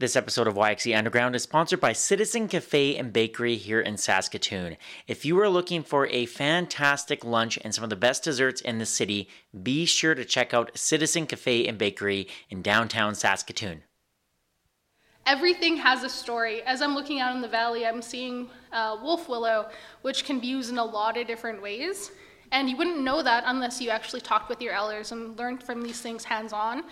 This 0.00 0.14
episode 0.14 0.46
of 0.46 0.54
YXE 0.54 0.96
Underground 0.96 1.34
is 1.34 1.42
sponsored 1.42 1.80
by 1.80 1.92
Citizen 1.92 2.46
Cafe 2.46 2.94
and 2.94 3.12
Bakery 3.12 3.56
here 3.56 3.80
in 3.80 3.96
Saskatoon. 3.96 4.76
If 5.08 5.24
you 5.24 5.36
are 5.40 5.48
looking 5.48 5.82
for 5.82 6.06
a 6.06 6.26
fantastic 6.26 7.24
lunch 7.24 7.58
and 7.64 7.74
some 7.74 7.82
of 7.82 7.90
the 7.90 7.96
best 7.96 8.22
desserts 8.22 8.60
in 8.60 8.78
the 8.78 8.86
city, 8.86 9.28
be 9.60 9.86
sure 9.86 10.14
to 10.14 10.24
check 10.24 10.54
out 10.54 10.70
Citizen 10.78 11.26
Cafe 11.26 11.66
and 11.66 11.76
Bakery 11.76 12.28
in 12.48 12.62
downtown 12.62 13.16
Saskatoon. 13.16 13.82
Everything 15.26 15.76
has 15.78 16.04
a 16.04 16.08
story. 16.08 16.62
As 16.62 16.80
I'm 16.80 16.94
looking 16.94 17.18
out 17.18 17.34
in 17.34 17.42
the 17.42 17.48
valley, 17.48 17.84
I'm 17.84 18.00
seeing 18.00 18.48
uh, 18.72 18.98
wolf 19.02 19.28
willow, 19.28 19.68
which 20.02 20.24
can 20.24 20.38
be 20.38 20.46
used 20.46 20.70
in 20.70 20.78
a 20.78 20.84
lot 20.84 21.16
of 21.16 21.26
different 21.26 21.60
ways. 21.60 22.12
And 22.52 22.70
you 22.70 22.76
wouldn't 22.76 23.00
know 23.00 23.20
that 23.24 23.42
unless 23.48 23.80
you 23.80 23.90
actually 23.90 24.20
talked 24.20 24.48
with 24.48 24.62
your 24.62 24.74
elders 24.74 25.10
and 25.10 25.36
learned 25.36 25.60
from 25.60 25.82
these 25.82 26.00
things 26.00 26.22
hands 26.22 26.52
on. 26.52 26.84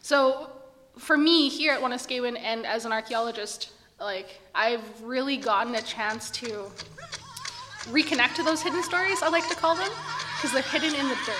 So 0.00 0.50
for 0.98 1.16
me 1.16 1.48
here 1.48 1.72
at 1.72 1.80
Wanuskewin 1.80 2.38
and 2.40 2.66
as 2.66 2.84
an 2.84 2.92
archaeologist, 2.92 3.72
like 4.00 4.40
I've 4.54 5.02
really 5.02 5.36
gotten 5.36 5.74
a 5.74 5.82
chance 5.82 6.30
to 6.32 6.70
reconnect 7.90 8.34
to 8.36 8.42
those 8.42 8.62
hidden 8.62 8.82
stories, 8.82 9.22
I 9.22 9.28
like 9.28 9.48
to 9.48 9.54
call 9.54 9.74
them, 9.74 9.90
because 10.36 10.52
they're 10.52 10.62
hidden 10.62 10.94
in 10.94 11.08
the 11.08 11.16
dirt. 11.26 11.34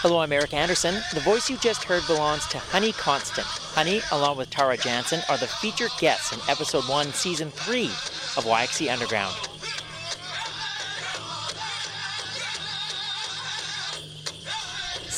Hello, 0.00 0.20
I'm 0.20 0.32
Eric 0.32 0.54
Anderson. 0.54 0.94
The 1.12 1.20
voice 1.20 1.50
you 1.50 1.56
just 1.56 1.82
heard 1.82 2.06
belongs 2.06 2.46
to 2.48 2.58
Honey 2.58 2.92
Constant. 2.92 3.48
Honey, 3.48 4.00
along 4.12 4.36
with 4.36 4.48
Tara 4.48 4.76
Jansen, 4.76 5.20
are 5.28 5.36
the 5.36 5.48
featured 5.48 5.90
guests 5.98 6.32
in 6.32 6.38
episode 6.48 6.84
1, 6.88 7.12
season 7.12 7.50
3 7.50 7.86
of 7.86 8.44
YXE 8.44 8.92
Underground. 8.92 9.47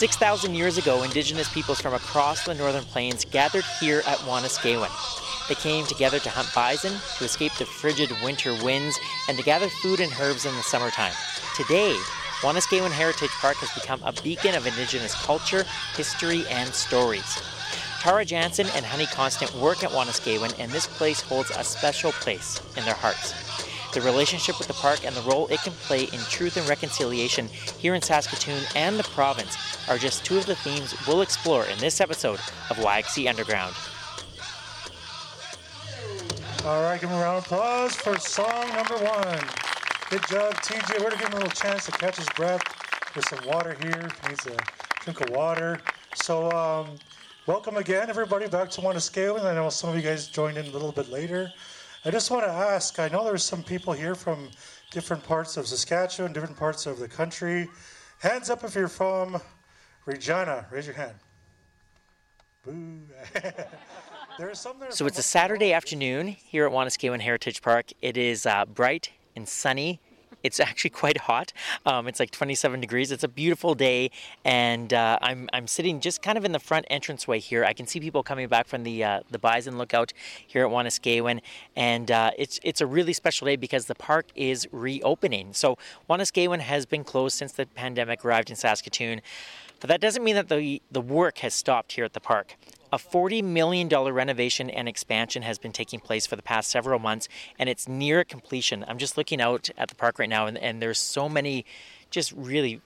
6,000 0.00 0.54
years 0.54 0.78
ago, 0.78 1.02
indigenous 1.02 1.52
peoples 1.52 1.78
from 1.78 1.92
across 1.92 2.46
the 2.46 2.54
northern 2.54 2.84
plains 2.84 3.26
gathered 3.26 3.66
here 3.80 3.98
at 4.06 4.16
Wanuskewin. 4.20 4.88
They 5.46 5.54
came 5.56 5.84
together 5.84 6.18
to 6.20 6.30
hunt 6.30 6.48
bison, 6.54 6.94
to 7.18 7.24
escape 7.26 7.52
the 7.58 7.66
frigid 7.66 8.10
winter 8.24 8.54
winds, 8.64 8.98
and 9.28 9.36
to 9.36 9.44
gather 9.44 9.68
food 9.68 10.00
and 10.00 10.10
herbs 10.18 10.46
in 10.46 10.56
the 10.56 10.62
summertime. 10.62 11.12
Today, 11.54 11.94
Wanuskewin 12.40 12.90
Heritage 12.90 13.28
Park 13.42 13.58
has 13.58 13.78
become 13.78 14.00
a 14.02 14.14
beacon 14.22 14.54
of 14.54 14.66
indigenous 14.66 15.14
culture, 15.16 15.66
history, 15.94 16.46
and 16.48 16.72
stories. 16.72 17.38
Tara 18.00 18.24
Jansen 18.24 18.68
and 18.74 18.86
Honey 18.86 19.04
Constant 19.04 19.54
work 19.56 19.84
at 19.84 19.90
Wanuskewin, 19.90 20.58
and 20.58 20.72
this 20.72 20.86
place 20.86 21.20
holds 21.20 21.50
a 21.50 21.62
special 21.62 22.12
place 22.12 22.58
in 22.74 22.86
their 22.86 22.94
hearts 22.94 23.49
the 23.92 24.00
relationship 24.00 24.58
with 24.58 24.68
the 24.68 24.74
park, 24.74 25.04
and 25.04 25.14
the 25.14 25.22
role 25.22 25.46
it 25.48 25.60
can 25.60 25.72
play 25.72 26.04
in 26.04 26.20
truth 26.28 26.56
and 26.56 26.68
reconciliation 26.68 27.46
here 27.78 27.94
in 27.94 28.02
Saskatoon 28.02 28.62
and 28.76 28.98
the 28.98 29.04
province 29.04 29.56
are 29.88 29.98
just 29.98 30.24
two 30.24 30.38
of 30.38 30.46
the 30.46 30.54
themes 30.54 30.94
we'll 31.06 31.22
explore 31.22 31.64
in 31.66 31.78
this 31.78 32.00
episode 32.00 32.38
of 32.70 32.76
YXE 32.76 33.28
Underground. 33.28 33.74
All 36.64 36.82
right, 36.82 37.00
give 37.00 37.08
him 37.08 37.16
a 37.16 37.22
round 37.22 37.38
of 37.38 37.44
applause 37.44 37.94
for 37.96 38.18
song 38.18 38.68
number 38.74 38.96
one. 38.96 39.40
Good 40.10 40.26
job, 40.28 40.54
TJ. 40.56 40.98
We're 40.98 41.08
going 41.08 41.12
to 41.12 41.18
give 41.18 41.28
him 41.28 41.32
a 41.34 41.36
little 41.36 41.50
chance 41.50 41.86
to 41.86 41.92
catch 41.92 42.16
his 42.16 42.28
breath. 42.36 42.62
There's 43.14 43.28
some 43.28 43.46
water 43.46 43.76
here. 43.80 44.10
He 44.22 44.28
needs 44.28 44.46
a 44.46 44.56
drink 45.02 45.20
of 45.22 45.30
water. 45.30 45.80
So, 46.14 46.50
um, 46.50 46.98
welcome 47.46 47.76
again, 47.76 48.10
everybody, 48.10 48.46
back 48.46 48.70
to 48.72 48.80
Wanuskewin. 48.82 49.44
I 49.44 49.54
know 49.54 49.70
some 49.70 49.88
of 49.88 49.96
you 49.96 50.02
guys 50.02 50.26
joined 50.26 50.58
in 50.58 50.66
a 50.66 50.70
little 50.70 50.92
bit 50.92 51.10
later. 51.10 51.50
I 52.02 52.10
just 52.10 52.30
want 52.30 52.44
to 52.44 52.50
ask 52.50 52.98
I 52.98 53.08
know 53.08 53.24
there's 53.24 53.44
some 53.44 53.62
people 53.62 53.92
here 53.92 54.14
from 54.14 54.48
different 54.90 55.22
parts 55.22 55.58
of 55.58 55.66
Saskatchewan, 55.66 56.32
different 56.32 56.56
parts 56.56 56.86
of 56.86 56.98
the 56.98 57.06
country. 57.06 57.68
Hands 58.20 58.48
up 58.48 58.64
if 58.64 58.74
you're 58.74 58.88
from 58.88 59.38
Regina. 60.06 60.66
Raise 60.70 60.86
your 60.86 60.94
hand. 60.94 61.14
Boo. 62.64 63.00
so 64.90 65.06
it's 65.06 65.18
a 65.18 65.22
Saturday 65.22 65.74
afternoon 65.74 66.28
here 66.28 66.64
at 66.64 66.72
Wanuskewin 66.72 67.20
Heritage 67.20 67.60
Park. 67.60 67.92
It 68.00 68.16
is 68.16 68.46
uh, 68.46 68.64
bright 68.64 69.10
and 69.36 69.46
sunny 69.46 70.00
it's 70.42 70.60
actually 70.60 70.90
quite 70.90 71.18
hot. 71.18 71.52
Um, 71.86 72.08
it's 72.08 72.20
like 72.20 72.30
27 72.30 72.80
degrees. 72.80 73.10
It's 73.10 73.24
a 73.24 73.28
beautiful 73.28 73.74
day, 73.74 74.10
and 74.44 74.92
uh, 74.92 75.18
I'm, 75.20 75.48
I'm 75.52 75.66
sitting 75.66 76.00
just 76.00 76.22
kind 76.22 76.38
of 76.38 76.44
in 76.44 76.52
the 76.52 76.58
front 76.58 76.86
entranceway 76.90 77.38
here. 77.38 77.64
I 77.64 77.72
can 77.72 77.86
see 77.86 78.00
people 78.00 78.22
coming 78.22 78.48
back 78.48 78.66
from 78.66 78.82
the 78.82 79.04
uh, 79.04 79.20
the 79.30 79.38
Bison 79.38 79.78
Lookout 79.78 80.12
here 80.46 80.64
at 80.64 80.70
Wanuskewin, 80.70 81.40
and 81.76 82.10
uh, 82.10 82.30
it's 82.38 82.60
it's 82.62 82.80
a 82.80 82.86
really 82.86 83.12
special 83.12 83.46
day 83.46 83.56
because 83.56 83.86
the 83.86 83.94
park 83.94 84.26
is 84.34 84.68
reopening. 84.72 85.52
So 85.52 85.78
Wanuskewin 86.08 86.60
has 86.60 86.86
been 86.86 87.04
closed 87.04 87.36
since 87.36 87.52
the 87.52 87.66
pandemic 87.66 88.24
arrived 88.24 88.50
in 88.50 88.56
Saskatoon. 88.56 89.20
But 89.80 89.88
that 89.88 90.00
doesn't 90.00 90.22
mean 90.22 90.34
that 90.34 90.48
the, 90.48 90.82
the 90.90 91.00
work 91.00 91.38
has 91.38 91.54
stopped 91.54 91.92
here 91.92 92.04
at 92.04 92.12
the 92.12 92.20
park. 92.20 92.56
A 92.92 92.98
$40 92.98 93.44
million 93.44 93.88
renovation 93.88 94.68
and 94.68 94.88
expansion 94.88 95.42
has 95.42 95.58
been 95.58 95.70
taking 95.70 96.00
place 96.00 96.26
for 96.26 96.34
the 96.34 96.42
past 96.42 96.70
several 96.70 96.98
months, 96.98 97.28
and 97.56 97.68
it's 97.68 97.86
near 97.86 98.24
completion. 98.24 98.84
I'm 98.88 98.98
just 98.98 99.16
looking 99.16 99.40
out 99.40 99.70
at 99.78 99.88
the 99.88 99.94
park 99.94 100.18
right 100.18 100.28
now, 100.28 100.46
and, 100.46 100.58
and 100.58 100.82
there's 100.82 100.98
so 100.98 101.28
many 101.28 101.64
just 102.10 102.32
really 102.32 102.80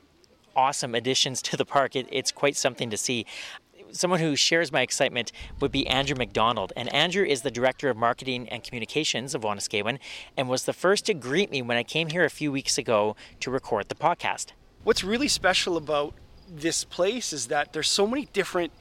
awesome 0.54 0.94
additions 0.94 1.40
to 1.42 1.56
the 1.56 1.64
park. 1.64 1.96
It, 1.96 2.06
it's 2.10 2.32
quite 2.32 2.54
something 2.54 2.90
to 2.90 2.98
see. 2.98 3.24
Someone 3.92 4.20
who 4.20 4.36
shares 4.36 4.70
my 4.70 4.82
excitement 4.82 5.32
would 5.60 5.72
be 5.72 5.86
Andrew 5.86 6.16
McDonald. 6.16 6.72
And 6.76 6.92
Andrew 6.92 7.24
is 7.24 7.42
the 7.42 7.50
Director 7.50 7.88
of 7.88 7.96
Marketing 7.96 8.48
and 8.48 8.62
Communications 8.62 9.34
of 9.34 9.42
Wanuskewin 9.42 9.98
and 10.36 10.48
was 10.48 10.64
the 10.64 10.72
first 10.72 11.06
to 11.06 11.14
greet 11.14 11.50
me 11.50 11.62
when 11.62 11.76
I 11.76 11.82
came 11.82 12.08
here 12.08 12.24
a 12.24 12.30
few 12.30 12.50
weeks 12.50 12.76
ago 12.76 13.14
to 13.40 13.50
record 13.50 13.88
the 13.88 13.94
podcast. 13.94 14.48
What's 14.82 15.04
really 15.04 15.28
special 15.28 15.76
about 15.76 16.14
this 16.48 16.84
place 16.84 17.32
is 17.32 17.46
that 17.46 17.72
there's 17.72 17.88
so 17.88 18.06
many 18.06 18.26
different 18.32 18.72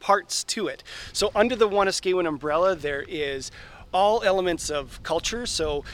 parts 0.00 0.44
to 0.44 0.68
it. 0.68 0.82
So 1.12 1.30
under 1.34 1.56
the 1.56 1.68
Wanuskewin 1.68 2.26
umbrella, 2.26 2.74
there 2.74 3.04
is 3.08 3.50
all 3.92 4.22
elements 4.22 4.70
of 4.70 5.02
culture. 5.02 5.46
So 5.46 5.84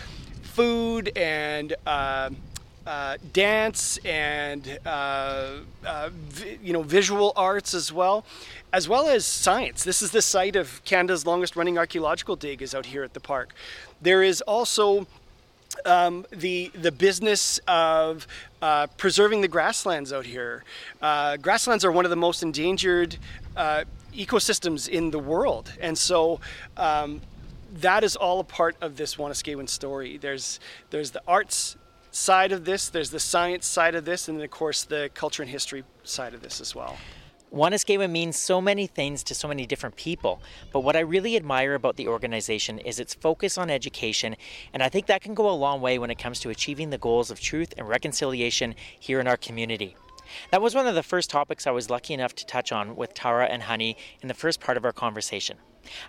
food 0.43 1.11
and 1.17 1.75
uh, 1.87 2.31
uh, 2.87 3.17
dance 3.33 3.99
and 4.05 4.79
uh, 4.85 5.51
uh, 5.87 6.11
vi- 6.13 6.59
you 6.63 6.73
know 6.73 6.83
visual 6.83 7.33
arts 7.35 7.75
as 7.75 7.93
well, 7.93 8.25
as 8.73 8.89
well 8.89 9.09
as 9.09 9.27
science. 9.27 9.85
This 9.85 10.03
is 10.03 10.11
the 10.11 10.23
site 10.23 10.57
of 10.57 10.85
Canada's 10.85 11.27
longest 11.27 11.57
running 11.57 11.79
archaeological 11.79 12.37
dig 12.37 12.63
is 12.63 12.75
out 12.75 12.87
here 12.87 13.03
at 13.03 13.15
the 13.15 13.21
park. 13.21 13.55
There 14.03 14.23
is 14.23 14.43
also 14.43 15.07
um, 15.85 16.27
the 16.31 16.71
the 16.75 16.93
business 16.93 17.61
of 17.69 18.27
uh, 18.63 18.87
preserving 18.97 19.41
the 19.41 19.49
grasslands 19.49 20.13
out 20.13 20.27
here. 20.27 20.65
Uh, 21.03 21.37
grasslands 21.37 21.85
are 21.85 21.93
one 21.93 22.05
of 22.05 22.11
the 22.11 22.17
most 22.17 22.43
endangered 22.43 23.17
uh, 23.57 23.85
ecosystems 24.15 24.89
in 24.89 25.11
the 25.11 25.19
world, 25.19 25.73
and 25.81 25.97
so. 25.97 26.41
Um, 26.77 27.21
that 27.81 28.05
is 28.05 28.15
all 28.15 28.39
a 28.39 28.45
part 28.45 28.77
of 28.81 28.97
this 28.97 29.17
Wanuskewin 29.17 29.69
story. 29.69 30.17
There's 30.17 30.61
there's 30.91 31.11
the 31.11 31.23
arts 31.27 31.77
side 32.13 32.53
of 32.53 32.65
this, 32.65 32.89
there's 32.89 33.11
the 33.11 33.19
science 33.19 33.67
side 33.67 33.97
of 33.97 34.05
this, 34.05 34.29
and 34.29 34.39
then 34.39 34.45
of 34.45 34.51
course 34.51 34.85
the 34.85 35.11
culture 35.15 35.43
and 35.43 35.51
history 35.51 35.83
side 36.05 36.35
of 36.35 36.41
this 36.41 36.61
as 36.61 36.75
well. 36.75 36.97
Wanuskewin 37.55 38.11
means 38.11 38.37
so 38.37 38.61
many 38.61 38.89
things 38.89 39.23
to 39.23 39.33
so 39.33 39.47
many 39.47 39.65
different 39.65 39.95
people, 39.95 40.43
but 40.73 40.81
what 40.81 40.97
I 40.97 41.01
really 41.01 41.37
admire 41.37 41.75
about 41.75 41.95
the 41.95 42.09
organization 42.09 42.81
is 42.81 42.99
its 42.99 43.15
focus 43.15 43.57
on 43.57 43.71
education, 43.71 44.35
and 44.73 44.83
I 44.83 44.89
think 44.89 45.07
that 45.07 45.23
can 45.23 45.35
go 45.35 45.49
a 45.49 45.53
long 45.53 45.81
way 45.81 46.01
when 46.01 46.11
it 46.11 46.19
comes 46.19 46.41
to 46.41 46.51
achieving 46.51 46.91
the 46.91 46.99
goals 46.99 47.31
of 47.31 47.39
truth 47.39 47.73
and 47.79 47.89
reconciliation 47.89 48.75
here 48.99 49.21
in 49.21 49.29
our 49.29 49.37
community. 49.37 49.95
That 50.51 50.63
was 50.63 50.75
one 50.75 50.89
of 50.89 50.97
the 50.97 51.05
first 51.05 51.31
topics 51.31 51.65
I 51.65 51.71
was 51.71 51.91
lucky 51.91 52.13
enough 52.13 52.35
to 52.35 52.47
touch 52.47 52.73
on 52.73 52.97
with 52.97 53.15
Tara 53.15 53.47
and 53.47 53.63
Honey 53.63 53.97
in 54.21 54.27
the 54.27 54.35
first 54.35 54.59
part 54.59 54.77
of 54.77 54.85
our 54.85 54.93
conversation. 54.93 55.59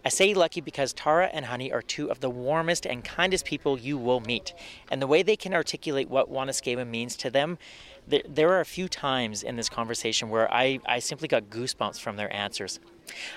I 0.04 0.10
say 0.10 0.34
lucky 0.34 0.62
because 0.62 0.94
Tara 0.94 1.30
and 1.32 1.46
Honey 1.46 1.72
are 1.72 1.82
two 1.82 2.10
of 2.10 2.22
the 2.22 2.30
warmest 2.30 2.88
and 2.88 3.04
kindest 3.04 3.46
people 3.46 3.78
you 3.78 3.98
will 3.98 4.22
meet, 4.22 4.54
and 4.90 5.02
the 5.02 5.08
way 5.08 5.22
they 5.22 5.36
can 5.36 5.54
articulate 5.54 6.10
what 6.10 6.32
Wanuskewin 6.32 6.88
means 6.88 7.16
to 7.18 7.30
them 7.30 7.60
there, 8.08 8.50
are 8.50 8.60
a 8.60 8.66
few 8.66 8.88
times 8.88 9.44
in 9.44 9.56
this 9.56 9.70
conversation 9.70 10.30
where 10.30 10.52
I, 10.54 10.80
I 10.86 11.00
simply 11.00 11.28
got 11.28 11.50
goosebumps 11.50 12.00
from 12.00 12.16
their 12.16 12.34
answers. 12.34 12.80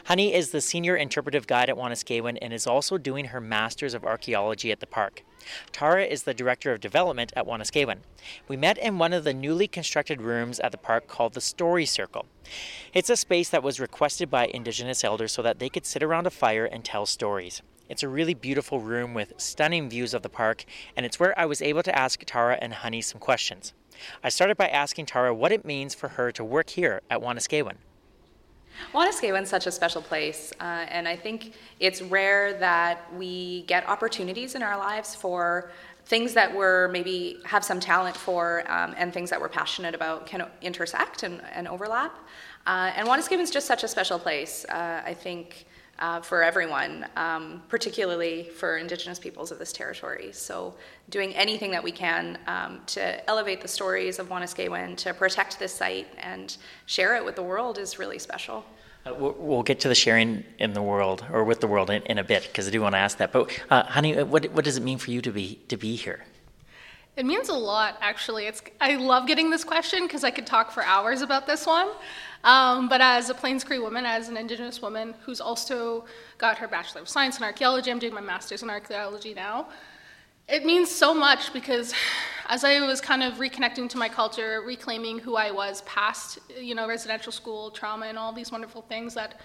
Honey 0.07 0.35
is 0.35 0.51
the 0.51 0.61
senior 0.61 0.97
interpretive 0.97 1.47
guide 1.47 1.69
at 1.69 1.77
Wanuskewin 1.77 2.39
and 2.41 2.53
is 2.53 2.67
also 2.67 2.97
doing 2.99 3.27
her 3.27 3.41
Masters 3.41 3.95
of 3.95 4.05
Archaeology 4.05 4.73
at 4.73 4.81
the 4.81 4.87
park. 4.87 5.23
Tara 5.73 6.05
is 6.05 6.23
the 6.23 6.35
Director 6.35 6.73
of 6.73 6.81
Development 6.81 7.33
at 7.37 7.47
Wanuskewin. 7.47 7.99
We 8.49 8.57
met 8.57 8.79
in 8.79 8.99
one 8.99 9.13
of 9.13 9.25
the 9.25 9.35
newly 9.35 9.69
constructed 9.69 10.21
rooms 10.21 10.61
at 10.61 10.73
the 10.73 10.79
park 10.79 11.07
called 11.07 11.35
the 11.35 11.41
Story 11.41 11.87
Circle. 11.87 12.27
It's 12.93 13.11
a 13.11 13.17
space 13.17 13.51
that 13.51 13.63
was 13.63 13.81
requested 13.81 14.31
by 14.31 14.47
Indigenous 14.47 15.05
elders 15.05 15.33
so 15.33 15.43
that 15.43 15.59
they 15.59 15.69
could 15.69 15.87
sit 15.87 16.03
around 16.03 16.27
a 16.27 16.31
fire 16.31 16.65
and 16.65 16.85
tell 16.85 17.07
stories. 17.07 17.63
It's 17.89 18.03
a 18.03 18.09
really 18.09 18.35
beautiful 18.35 18.81
room 18.81 19.15
with 19.15 19.33
stunning 19.39 19.89
views 19.89 20.13
of 20.13 20.23
the 20.23 20.29
park, 20.29 20.65
and 20.95 21.07
it's 21.07 21.19
where 21.19 21.39
I 21.39 21.47
was 21.47 21.63
able 21.63 21.83
to 21.85 21.99
ask 21.99 22.23
Tara 22.25 22.59
and 22.61 22.75
Honey 22.75 23.01
some 23.01 23.21
questions. 23.21 23.73
I 24.23 24.29
started 24.29 24.57
by 24.57 24.69
asking 24.69 25.07
Tara 25.07 25.35
what 25.35 25.53
it 25.53 25.65
means 25.65 25.95
for 25.95 26.09
her 26.09 26.33
to 26.33 26.45
work 26.45 26.71
here 26.71 27.01
at 27.11 27.21
Wanuskewin. 27.21 27.77
is 29.43 29.49
such 29.49 29.67
a 29.67 29.73
special 29.73 30.03
place, 30.03 30.53
uh, 30.61 30.87
and 30.89 31.09
I 31.09 31.17
think 31.17 31.55
it's 31.81 32.01
rare 32.01 32.59
that 32.61 33.13
we 33.15 33.63
get 33.63 33.89
opportunities 33.89 34.55
in 34.55 34.63
our 34.63 34.79
lives 34.79 35.15
for 35.15 35.71
things 36.07 36.33
that 36.35 36.55
we're 36.55 36.89
maybe 36.89 37.39
have 37.45 37.65
some 37.65 37.81
talent 37.81 38.17
for 38.17 38.65
um, 38.71 38.95
and 38.97 39.13
things 39.13 39.29
that 39.31 39.41
we're 39.41 39.49
passionate 39.49 39.95
about 39.95 40.27
can 40.27 40.47
intersect 40.63 41.23
and, 41.23 41.43
and 41.53 41.69
overlap. 41.69 42.17
Uh, 42.67 42.93
and 42.97 43.07
Wanuskewin's 43.07 43.51
just 43.51 43.67
such 43.67 43.85
a 43.85 43.89
special 43.89 44.19
place. 44.19 44.65
Uh, 44.69 45.03
I 45.05 45.13
think 45.13 45.67
uh, 45.99 46.21
for 46.21 46.43
everyone, 46.43 47.07
um, 47.17 47.63
particularly 47.69 48.45
for 48.45 48.77
Indigenous 48.77 49.19
peoples 49.19 49.51
of 49.51 49.59
this 49.59 49.73
territory. 49.73 50.31
So, 50.33 50.75
doing 51.11 51.35
anything 51.35 51.71
that 51.73 51.83
we 51.83 51.93
can 51.93 52.39
um, 52.47 52.81
to 52.87 53.29
elevate 53.29 53.61
the 53.61 53.69
stories 53.69 54.19
of 54.19 54.29
Wanuskewin, 54.29 54.97
to 54.99 55.15
protect 55.15 55.59
this 55.59 55.75
site, 55.75 56.07
and 56.19 56.57
share 56.87 57.17
it 57.17 57.25
with 57.25 57.37
the 57.37 57.43
world 57.43 57.79
is 57.79 57.99
really 57.99 58.19
special. 58.19 58.65
Uh, 59.07 59.15
we'll 59.15 59.63
get 59.63 59.81
to 59.81 59.89
the 59.89 59.95
sharing 59.95 60.45
in 60.59 60.73
the 60.73 60.83
world 60.83 61.25
or 61.33 61.45
with 61.45 61.61
the 61.61 61.67
world 61.67 61.89
in, 61.91 62.03
in 62.03 62.19
a 62.19 62.25
bit 62.25 62.43
because 62.43 62.69
I 62.69 62.71
do 62.71 62.81
want 62.81 62.95
to 62.95 62.99
ask 62.99 63.19
that. 63.19 63.33
But, 63.33 63.51
uh, 63.71 63.85
honey, 63.85 64.23
what, 64.23 64.47
what 64.53 64.65
does 64.65 64.77
it 64.77 64.83
mean 64.83 64.99
for 64.99 65.11
you 65.11 65.23
to 65.23 65.31
be 65.31 65.61
to 65.69 65.77
be 65.77 65.97
here? 65.97 66.25
It 67.19 67.27
means 67.27 67.49
a 67.49 67.53
lot, 67.53 67.99
actually. 68.01 68.47
It's 68.47 68.63
I 68.81 68.95
love 68.95 69.27
getting 69.27 69.51
this 69.51 69.65
question 69.65 70.05
because 70.05 70.23
I 70.23 70.31
could 70.31 70.47
talk 70.47 70.71
for 70.71 70.85
hours 70.85 71.21
about 71.21 71.49
this 71.49 71.67
one. 71.67 71.89
Um, 72.45 72.89
but 72.89 73.01
as 73.01 73.29
a 73.29 73.35
Plains 73.35 73.65
Cree 73.65 73.81
woman, 73.81 74.07
as 74.07 74.29
an 74.29 74.37
Indigenous 74.37 74.81
woman 74.81 75.17
who's 75.25 75.41
also 75.41 76.05
got 76.39 76.59
her 76.59 76.69
Bachelor 76.69 77.01
of 77.01 77.09
Science 77.09 77.37
in 77.37 77.43
Archaeology, 77.43 77.91
I'm 77.91 77.99
doing 77.99 78.15
my 78.15 78.21
Master's 78.21 78.63
in 78.63 78.71
Archaeology 78.71 79.35
now. 79.35 79.67
It 80.49 80.65
means 80.65 80.89
so 80.93 81.13
much 81.13 81.53
because 81.53 81.93
as 82.47 82.63
I 82.63 82.79
was 82.87 83.01
kind 83.01 83.25
of 83.25 83.35
reconnecting 83.35 83.89
to 83.89 83.99
my 83.99 84.09
culture, 84.09 84.63
reclaiming 84.65 85.19
who 85.19 85.35
I 85.35 85.51
was 85.51 85.83
past, 85.83 86.39
you 86.57 86.77
know, 86.77 86.87
residential 86.87 87.33
school, 87.33 87.73
trauma, 87.73 88.07
and 88.07 88.17
all 88.17 88.33
these 88.33 88.53
wonderful 88.53 88.83
things 88.83 89.15
that 89.15 89.41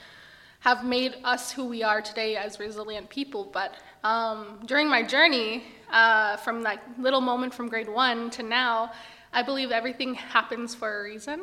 have 0.63 0.85
made 0.85 1.15
us 1.25 1.51
who 1.51 1.65
we 1.65 1.83
are 1.83 2.01
today 2.01 2.37
as 2.37 2.57
resilient 2.57 3.09
people. 3.09 3.49
But 3.51 3.73
um, 4.01 4.59
during 4.65 4.87
my 4.87 5.03
journey, 5.03 5.65
uh, 5.91 6.37
from 6.37 6.63
that 6.63 6.81
little 6.97 7.19
moment 7.19 7.53
from 7.53 7.67
grade 7.67 7.89
one 7.89 8.29
to 8.29 8.43
now, 8.43 8.93
I 9.33 9.43
believe 9.43 9.71
everything 9.71 10.13
happens 10.13 10.73
for 10.73 11.01
a 11.01 11.03
reason. 11.03 11.41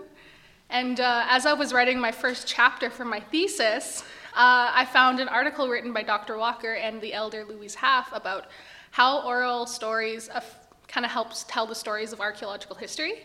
And 0.71 1.01
uh, 1.01 1.27
as 1.29 1.45
I 1.45 1.53
was 1.53 1.75
writing 1.75 2.01
my 2.01 2.11
first 2.11 2.47
chapter 2.47 2.89
for 2.89 3.05
my 3.05 3.21
thesis, 3.21 4.05
uh, 4.33 4.73
I 4.75 4.87
found 4.87 5.21
an 5.21 5.29
article 5.29 5.69
written 5.69 5.93
by 5.93 6.03
Dr. 6.03 6.39
Walker 6.39 6.73
and 6.73 6.99
the 7.03 7.13
elder 7.13 7.45
Louise 7.45 7.75
Halfe 7.75 8.11
about 8.15 8.47
how 8.91 9.21
oral 9.27 9.67
stories 9.67 10.31
kind 10.89 11.05
of 11.05 11.13
helps 11.13 11.45
tell 11.47 11.67
the 11.67 11.75
stories 11.75 12.15
of 12.15 12.21
archaeological 12.21 12.75
history. 12.75 13.25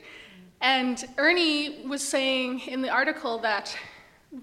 And 0.59 1.05
Ernie 1.17 1.85
was 1.87 2.05
saying 2.05 2.59
in 2.67 2.81
the 2.81 2.89
article 2.89 3.37
that 3.39 3.77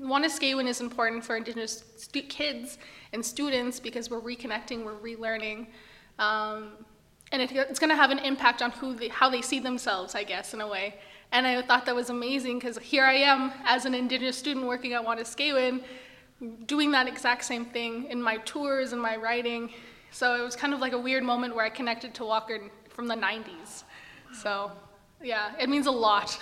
Wanuskewin 0.00 0.66
is 0.66 0.80
important 0.80 1.24
for 1.24 1.36
Indigenous 1.36 1.84
stu- 1.96 2.22
kids 2.22 2.78
and 3.12 3.24
students 3.24 3.80
because 3.80 4.10
we're 4.10 4.20
reconnecting, 4.20 4.84
we're 4.84 4.94
relearning. 4.94 5.66
Um, 6.18 6.72
and 7.32 7.42
it, 7.42 7.52
it's 7.52 7.78
going 7.78 7.90
to 7.90 7.96
have 7.96 8.10
an 8.10 8.18
impact 8.18 8.62
on 8.62 8.70
who 8.72 8.94
they, 8.94 9.08
how 9.08 9.28
they 9.28 9.42
see 9.42 9.58
themselves, 9.58 10.14
I 10.14 10.24
guess, 10.24 10.54
in 10.54 10.60
a 10.60 10.68
way. 10.68 10.94
And 11.32 11.46
I 11.46 11.62
thought 11.62 11.86
that 11.86 11.94
was 11.94 12.10
amazing 12.10 12.58
because 12.58 12.76
here 12.78 13.04
I 13.04 13.14
am 13.14 13.52
as 13.64 13.86
an 13.86 13.94
Indigenous 13.94 14.36
student 14.36 14.66
working 14.66 14.92
at 14.92 15.02
Wanuskewin, 15.02 15.82
doing 16.66 16.90
that 16.92 17.08
exact 17.08 17.44
same 17.44 17.64
thing 17.64 18.04
in 18.10 18.22
my 18.22 18.36
tours 18.38 18.92
and 18.92 19.00
my 19.00 19.16
writing. 19.16 19.70
So 20.10 20.34
it 20.34 20.42
was 20.42 20.56
kind 20.56 20.74
of 20.74 20.80
like 20.80 20.92
a 20.92 20.98
weird 20.98 21.24
moment 21.24 21.54
where 21.54 21.64
I 21.64 21.70
connected 21.70 22.12
to 22.14 22.24
Walker 22.24 22.60
from 22.90 23.08
the 23.08 23.14
90s. 23.14 23.84
So 24.34 24.70
yeah, 25.22 25.52
it 25.58 25.68
means 25.68 25.86
a 25.86 25.90
lot. 25.90 26.38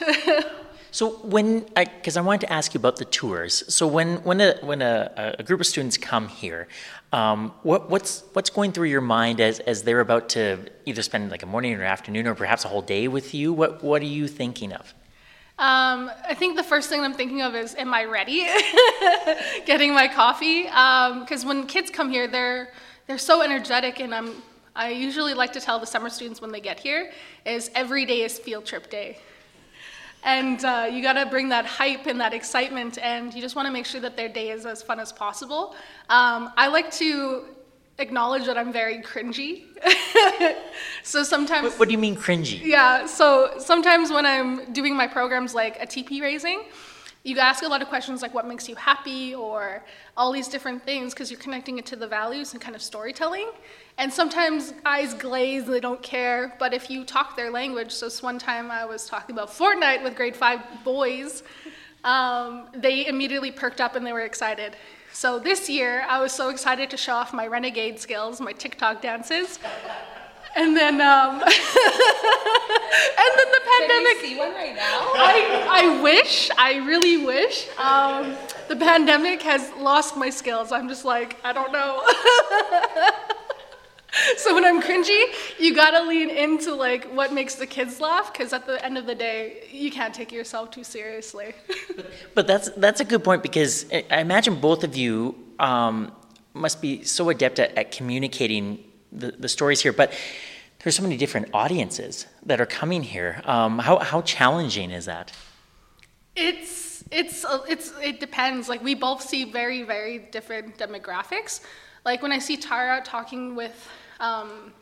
so 0.91 1.11
when, 1.19 1.67
I, 1.77 1.85
because 1.85 2.17
I, 2.17 2.23
I, 2.23 2.25
wanted 2.25 2.47
to 2.47 2.53
ask 2.53 2.75
you 2.75 2.79
about 2.79 2.97
the 2.97 3.05
tours. 3.05 3.62
So 3.73 3.87
when 3.87 4.17
when 4.23 4.41
a 4.41 4.59
when 4.62 4.82
a, 4.82 5.37
a 5.38 5.43
group 5.43 5.61
of 5.61 5.67
students 5.67 5.97
come 5.97 6.29
here, 6.29 6.69
um, 7.12 7.53
what, 7.62 7.91
what's 7.91 8.25
what's 8.32 8.50
going 8.50 8.73
through 8.73 8.88
your 8.88 9.00
mind 9.00 9.41
as 9.41 9.61
as 9.61 9.82
they're 9.82 10.00
about 10.00 10.29
to 10.31 10.67
either 10.87 11.03
spend 11.03 11.31
like 11.31 11.43
a 11.43 11.47
morning 11.47 11.75
or 11.75 11.82
afternoon 11.82 12.27
or 12.27 12.35
perhaps 12.35 12.65
a 12.65 12.69
whole 12.69 12.82
day 12.82 13.09
with 13.09 13.35
you? 13.35 13.53
What 13.53 13.82
what 13.82 14.03
are 14.03 14.06
you 14.06 14.29
thinking 14.29 14.73
of? 14.73 14.94
Um, 15.59 16.11
I 16.27 16.35
think 16.35 16.56
the 16.56 16.62
first 16.62 16.88
thing 16.88 17.03
I'm 17.03 17.12
thinking 17.12 17.43
of 17.43 17.55
is, 17.55 17.75
am 17.75 17.93
I 17.93 18.05
ready? 18.05 18.47
Getting 19.67 19.93
my 19.93 20.09
coffee, 20.09 20.62
because 20.62 21.43
um, 21.43 21.49
when 21.49 21.67
kids 21.67 21.91
come 21.91 22.11
here, 22.11 22.27
they're 22.27 22.73
they're 23.06 23.19
so 23.19 23.43
energetic, 23.43 24.00
and 24.00 24.15
I'm 24.15 24.43
I 24.81 24.88
usually 24.88 25.35
like 25.35 25.53
to 25.53 25.61
tell 25.61 25.79
the 25.79 25.87
summer 25.87 26.09
students 26.09 26.41
when 26.41 26.53
they 26.53 26.61
get 26.61 26.81
here 26.81 27.12
is 27.44 27.71
every 27.75 28.06
day 28.06 28.23
is 28.23 28.38
field 28.38 28.65
trip 28.65 28.88
day. 28.88 29.19
And 30.25 30.65
uh, 30.65 30.88
you 30.91 31.03
got 31.03 31.23
to 31.23 31.27
bring 31.27 31.50
that 31.50 31.67
hype 31.67 32.06
and 32.06 32.19
that 32.23 32.32
excitement, 32.32 32.97
and 32.97 33.35
you 33.35 33.43
just 33.43 33.56
want 33.56 33.67
to 33.67 33.73
make 33.73 33.85
sure 33.85 34.00
that 34.00 34.17
their 34.17 34.31
day 34.31 34.49
is 34.49 34.65
as 34.65 34.82
fun 34.82 34.99
as 34.99 35.12
possible. 35.12 35.75
Um, 36.09 36.50
I 36.56 36.69
like 36.69 36.91
to 36.93 37.44
acknowledge 37.99 38.47
that 38.47 38.56
I'm 38.56 38.73
very 38.73 39.03
cringy. 39.03 39.65
so 41.03 41.25
sometimes. 41.25 41.73
What, 41.73 41.81
what, 41.81 41.88
do 41.88 41.93
you 41.93 41.99
mean 41.99 42.17
cringy? 42.17 42.62
Yeah, 42.62 43.05
so 43.05 43.59
sometimes 43.59 44.11
when 44.11 44.25
I'm 44.25 44.73
doing 44.73 44.97
my 44.97 45.06
programs 45.06 45.55
like 45.55 45.77
a 45.79 45.85
teepee 45.85 46.23
raising, 46.23 46.62
you 47.22 47.38
ask 47.38 47.62
a 47.62 47.69
lot 47.69 47.82
of 47.82 47.88
questions 47.88 48.22
like 48.22 48.32
what 48.32 48.46
makes 48.46 48.69
you 48.69 48.75
happy 48.75 49.34
or 49.34 49.84
all 50.17 50.32
these 50.32 50.49
different 50.49 50.82
things 50.84 51.12
because 51.12 51.31
you're 51.31 51.40
connecting 51.40 51.76
it 51.78 51.84
to 51.87 51.96
the 51.96 52.06
values 52.06 52.52
and 52.52 52.62
kind 52.62 52.75
of 52.75 52.81
storytelling. 52.81 53.50
And 53.99 54.11
sometimes 54.11 54.72
eyes 54.87 55.12
glaze, 55.12 55.67
they 55.67 55.81
don't 55.81 56.02
care. 56.02 56.55
But 56.58 56.72
if 56.72 56.88
you 56.88 57.05
talk 57.05 57.37
their 57.37 57.50
language, 57.50 57.93
so 57.93 58.06
this 58.06 58.22
one 58.22 58.38
time 58.38 58.70
I 58.70 58.87
was 58.87 59.06
talking 59.06 59.34
about 59.34 59.50
Fortnite 59.50 60.02
with 60.02 60.17
grade 60.17 60.34
five 60.34 60.61
boys, 60.82 61.43
um, 62.05 62.69
they 62.75 63.06
immediately 63.06 63.50
perked 63.50 63.82
up 63.82 63.96
and 63.96 64.06
they 64.06 64.14
were 64.14 64.20
excited. 64.20 64.76
So 65.12 65.38
this 65.38 65.69
year 65.69 66.06
I 66.08 66.20
was 66.20 66.32
so 66.32 66.49
excited 66.49 66.88
to 66.88 66.96
show 66.96 67.14
off 67.14 67.34
my 67.34 67.46
renegade 67.46 68.00
skills, 68.00 68.40
my 68.40 68.52
TikTok 68.52 69.02
dances. 69.02 69.58
And 70.56 70.76
then, 70.76 71.00
um, 71.00 71.35
and 71.41 71.43
then 71.43 71.50
the 73.52 73.61
pandemic. 73.70 73.88
Can 73.88 74.02
you 74.02 74.20
see 74.20 74.37
one 74.38 74.52
right 74.52 74.75
now? 74.75 75.12
I, 75.14 75.67
I 75.70 76.02
wish, 76.02 76.50
I 76.58 76.79
really 76.79 77.25
wish. 77.25 77.69
Um, 77.79 78.35
the 78.69 78.76
pandemic 78.76 79.43
has 79.43 79.70
lost 79.79 80.17
my 80.17 80.31
skills. 80.31 80.73
I'm 80.73 80.88
just 80.88 81.05
like, 81.05 81.37
I 81.44 81.52
don't 81.52 81.73
know. 81.73 82.02
so 84.37 84.55
when 84.55 84.64
I'm 84.64 84.82
cringy, 84.82 85.25
you 85.58 85.75
gotta 85.75 86.06
lean 86.06 86.31
into 86.31 86.75
like 86.75 87.05
what 87.12 87.32
makes 87.32 87.55
the 87.55 87.67
kids 87.67 88.00
laugh, 88.00 88.32
because 88.32 88.53
at 88.53 88.67
the 88.67 88.85
end 88.85 88.99
of 88.99 89.06
the 89.06 89.14
day, 89.14 89.69
you 89.70 89.91
can't 89.91 90.12
take 90.12 90.32
yourself 90.32 90.70
too 90.70 90.85
seriously. 90.85 91.55
but 92.35 92.46
that's 92.46 92.70
that's 92.70 93.00
a 93.00 93.05
good 93.05 93.23
point 93.23 93.43
because 93.43 93.87
I 93.93 94.20
imagine 94.20 94.61
both 94.61 94.85
of 94.85 94.96
you 94.96 95.35
um, 95.58 96.12
must 96.55 96.82
be 96.82 97.05
so 97.05 97.31
adept 97.31 97.58
at, 97.58 97.76
at 97.76 97.93
communicating 97.93 98.85
the, 99.12 99.32
the 99.32 99.48
stories 99.48 99.80
here, 99.80 99.92
but 99.92 100.12
there's 100.82 100.96
so 100.96 101.02
many 101.02 101.16
different 101.16 101.48
audiences 101.52 102.26
that 102.46 102.60
are 102.60 102.66
coming 102.66 103.02
here. 103.02 103.42
Um, 103.44 103.78
how, 103.78 103.98
how 103.98 104.22
challenging 104.22 104.90
is 104.90 105.04
that? 105.04 105.32
It's, 106.36 107.04
it's, 107.10 107.44
it's, 107.68 107.92
it 108.02 108.20
depends. 108.20 108.68
Like, 108.68 108.82
we 108.82 108.94
both 108.94 109.20
see 109.22 109.44
very, 109.44 109.82
very 109.82 110.19
different 110.19 110.79
demographics. 110.79 111.60
Like, 112.05 112.22
when 112.22 112.32
I 112.32 112.38
see 112.38 112.56
Tara 112.56 113.02
talking 113.05 113.55
with 113.55 113.88
um, 114.20 114.72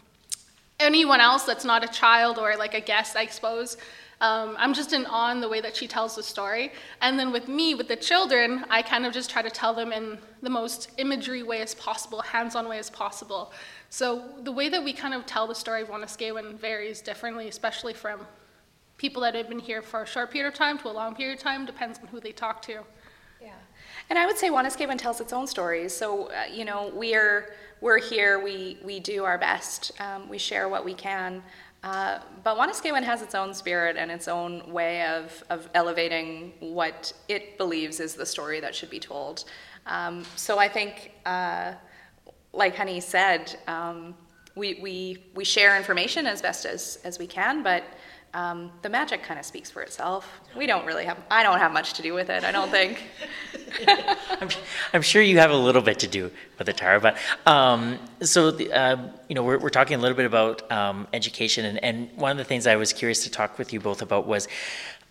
anyone 0.79 1.21
else 1.21 1.45
that's 1.45 1.65
not 1.65 1.83
a 1.83 1.89
child 1.89 2.39
or 2.39 2.57
like 2.57 2.75
a 2.75 2.81
guest, 2.81 3.17
I 3.17 3.27
suppose, 3.27 3.77
um, 4.21 4.57
I'm 4.59 4.75
just 4.75 4.93
in 4.93 5.07
awe 5.07 5.31
in 5.31 5.41
the 5.41 5.49
way 5.49 5.61
that 5.61 5.77
she 5.77 5.87
tells 5.87 6.17
the 6.17 6.23
story. 6.23 6.73
And 7.01 7.19
then 7.19 7.33
with 7.33 7.49
me, 7.49 7.75
with 7.75 7.89
the 7.89 7.97
children, 7.97 8.65
I 8.69 8.83
kind 8.83 9.07
of 9.07 9.13
just 9.13 9.31
try 9.31 9.43
to 9.43 9.51
tell 9.51 9.75
them 9.75 9.93
in 9.93 10.19
the 10.43 10.51
most 10.51 10.91
imagery 10.99 11.43
way 11.43 11.61
as 11.61 11.75
possible, 11.75 12.21
hands 12.21 12.57
on 12.57 12.69
way 12.69 12.79
as 12.79 12.91
possible. 12.91 13.53
So 13.91 14.23
the 14.43 14.53
way 14.53 14.69
that 14.69 14.83
we 14.85 14.93
kind 14.93 15.15
of 15.15 15.25
tell 15.27 15.47
the 15.47 15.55
story 15.55 15.83
of 15.83 15.89
Wanuskewin 15.89 16.59
varies 16.59 17.01
differently, 17.01 17.49
especially 17.49 17.95
from 17.95 18.21
people 18.99 19.23
that 19.23 19.35
have 19.35 19.49
been 19.49 19.59
here 19.59 19.81
for 19.81 20.03
a 20.03 20.07
short 20.07 20.31
period 20.31 20.49
of 20.49 20.55
time 20.55 20.79
to 20.79 20.89
a 20.89 20.91
long 20.91 21.15
period 21.15 21.39
of 21.39 21.43
time, 21.43 21.65
depends 21.65 21.99
on 21.99 22.07
who 22.09 22.21
they 22.21 22.33
talk 22.33 22.61
to. 22.63 22.81
Yeah. 23.41 23.53
And 24.11 24.19
I 24.19 24.27
would 24.27 24.37
say 24.37 24.51
Wanuskewin 24.51 24.99
tells 24.99 25.21
its 25.21 25.33
own 25.33 25.47
stories. 25.47 25.97
So, 25.97 26.31
uh, 26.31 26.45
you 26.53 26.65
know, 26.65 26.93
we're, 26.95 27.55
we're 27.81 27.99
here, 27.99 28.43
we, 28.43 28.79
we 28.85 29.01
do 29.01 29.25
our 29.25 29.39
best, 29.39 29.93
um, 30.01 30.29
we 30.29 30.39
share 30.39 30.69
what 30.69 30.85
we 30.85 30.95
can. 30.95 31.43
Uh, 31.85 32.19
but 32.43 32.59
Wanuskewin 32.59 33.05
has 33.05 33.23
its 33.23 33.37
own 33.37 33.55
spirit 33.55 33.97
and 33.97 34.11
its 34.11 34.27
own 34.27 34.71
way 34.73 35.07
of, 35.07 35.45
of 35.49 35.69
elevating 35.75 36.53
what 36.59 37.13
it 37.29 37.57
believes 37.57 38.01
is 38.01 38.15
the 38.15 38.27
story 38.27 38.59
that 38.61 38.75
should 38.75 38.91
be 38.91 38.99
told. 38.99 39.45
Um, 39.87 40.25
so 40.35 40.59
I 40.59 40.69
think, 40.69 41.13
uh, 41.25 41.75
like 42.53 42.77
Honey 42.77 43.01
said, 43.01 43.59
um, 43.67 44.15
we, 44.55 44.79
we, 44.81 45.25
we 45.35 45.45
share 45.45 45.77
information 45.77 46.27
as 46.27 46.43
best 46.43 46.67
as, 46.67 46.99
as 47.05 47.19
we 47.19 47.27
can, 47.27 47.63
but 47.63 47.85
um, 48.35 48.71
the 48.83 48.89
magic 48.89 49.23
kind 49.23 49.41
of 49.41 49.47
speaks 49.47 49.71
for 49.71 49.83
itself. 49.83 50.41
We 50.57 50.67
don't 50.67 50.85
really 50.85 51.05
have, 51.07 51.19
I 51.31 51.43
don't 51.43 51.59
have 51.59 51.73
much 51.73 51.95
to 51.95 52.03
do 52.03 52.13
with 52.13 52.29
it, 52.29 52.45
I 52.45 52.53
don't 52.53 52.71
think. 52.71 53.05
I'm, 54.41 54.49
I'm, 54.93 55.03
sure 55.03 55.23
you 55.23 55.39
have 55.39 55.51
a 55.51 55.57
little 55.57 55.81
bit 55.81 55.99
to 56.01 56.07
do 56.07 56.31
with 56.59 56.69
it, 56.69 56.77
Tara, 56.77 57.01
but 57.01 57.17
um, 57.47 57.99
so, 58.21 58.51
the, 58.51 58.73
uh, 58.73 58.97
you 59.29 59.35
know, 59.35 59.43
we're, 59.43 59.59
we're 59.59 59.71
talking 59.71 59.97
a 59.97 60.01
little 60.01 60.17
bit 60.17 60.27
about 60.27 60.71
um, 60.71 61.07
education, 61.13 61.65
and, 61.65 61.83
and 61.83 62.11
one 62.17 62.31
of 62.31 62.37
the 62.37 62.45
things 62.45 62.67
I 62.67 62.77
was 62.77 62.93
curious 62.93 63.25
to 63.25 63.31
talk 63.31 63.59
with 63.59 63.73
you 63.73 63.81
both 63.81 64.03
about 64.03 64.27
was 64.27 64.47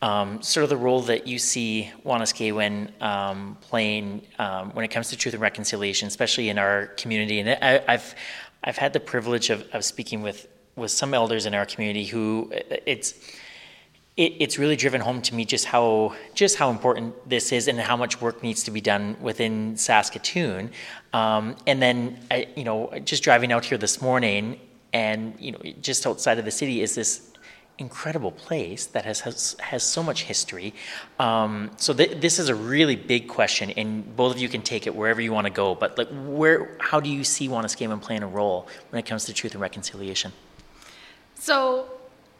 um, 0.01 0.41
sort 0.41 0.63
of 0.63 0.69
the 0.69 0.77
role 0.77 1.01
that 1.01 1.27
you 1.27 1.39
see 1.39 1.91
Wanuskewin 2.05 3.01
um, 3.01 3.57
playing 3.61 4.21
um, 4.37 4.71
when 4.71 4.85
it 4.85 4.89
comes 4.89 5.09
to 5.09 5.17
truth 5.17 5.33
and 5.33 5.41
reconciliation, 5.41 6.07
especially 6.07 6.49
in 6.49 6.57
our 6.57 6.87
community. 6.97 7.39
And 7.39 7.49
I, 7.49 7.91
have 7.91 8.15
I've 8.63 8.77
had 8.77 8.93
the 8.93 8.99
privilege 8.99 9.49
of, 9.49 9.63
of 9.73 9.83
speaking 9.83 10.21
with 10.21 10.47
with 10.75 10.91
some 10.91 11.13
elders 11.15 11.47
in 11.47 11.55
our 11.55 11.65
community 11.65 12.05
who 12.05 12.51
it's 12.53 13.15
it, 14.17 14.33
it's 14.39 14.59
really 14.59 14.75
driven 14.75 15.01
home 15.01 15.21
to 15.23 15.35
me 15.35 15.45
just 15.45 15.65
how 15.65 16.15
just 16.33 16.57
how 16.57 16.69
important 16.69 17.15
this 17.27 17.51
is 17.51 17.67
and 17.67 17.79
how 17.79 17.95
much 17.95 18.21
work 18.21 18.43
needs 18.43 18.63
to 18.63 18.71
be 18.71 18.81
done 18.81 19.17
within 19.21 19.77
Saskatoon. 19.77 20.71
Um, 21.13 21.55
and 21.65 21.81
then 21.81 22.19
I, 22.29 22.47
you 22.55 22.63
know, 22.63 22.91
just 23.03 23.23
driving 23.23 23.51
out 23.51 23.65
here 23.65 23.77
this 23.77 24.01
morning, 24.01 24.59
and 24.93 25.35
you 25.39 25.51
know, 25.51 25.61
just 25.81 26.05
outside 26.05 26.39
of 26.39 26.45
the 26.45 26.51
city 26.51 26.81
is 26.81 26.95
this 26.95 27.26
incredible 27.79 28.31
place 28.31 28.87
that 28.87 29.05
has 29.05 29.19
has, 29.21 29.55
has 29.59 29.83
so 29.83 30.01
much 30.01 30.23
history. 30.23 30.73
Um, 31.19 31.71
so 31.77 31.93
th- 31.93 32.19
this 32.19 32.39
is 32.39 32.49
a 32.49 32.55
really 32.55 32.95
big 32.95 33.27
question, 33.27 33.69
and 33.71 34.15
both 34.15 34.35
of 34.35 34.41
you 34.41 34.49
can 34.49 34.61
take 34.61 34.87
it 34.87 34.95
wherever 34.95 35.21
you 35.21 35.31
want 35.31 35.45
to 35.45 35.53
go. 35.53 35.75
But 35.75 35.97
like, 35.97 36.09
where, 36.25 36.75
how 36.79 36.99
do 36.99 37.09
you 37.09 37.23
see 37.23 37.47
Wanuskewin 37.47 38.01
playing 38.01 38.23
a 38.23 38.27
role 38.27 38.67
when 38.89 38.99
it 38.99 39.05
comes 39.05 39.25
to 39.25 39.33
truth 39.33 39.53
and 39.53 39.61
reconciliation? 39.61 40.31
So 41.35 41.87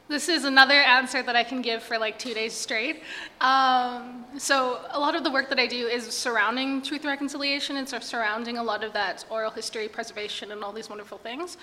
this 0.08 0.30
is 0.30 0.46
another 0.46 0.82
answer 0.82 1.22
that 1.22 1.36
I 1.36 1.44
can 1.44 1.62
give 1.62 1.84
for 1.84 1.98
like 1.98 2.18
two 2.18 2.34
days 2.34 2.54
straight. 2.54 3.04
Um, 3.42 4.26
so 4.38 4.80
a 4.92 5.00
lot 5.00 5.16
of 5.16 5.24
the 5.24 5.32
work 5.32 5.50
that 5.50 5.60
I 5.60 5.68
do 5.68 5.88
is 5.88 6.06
surrounding 6.06 6.82
truth 6.82 7.02
and 7.02 7.10
reconciliation 7.10 7.78
and 7.78 7.88
surrounding 7.88 8.58
a 8.58 8.64
lot 8.64 8.84
of 8.84 8.94
that 8.94 9.26
oral 9.30 9.52
history 9.52 9.88
preservation 9.90 10.52
and 10.52 10.64
all 10.64 10.72
these 10.72 10.90
wonderful 10.90 11.18
things. 11.18 11.58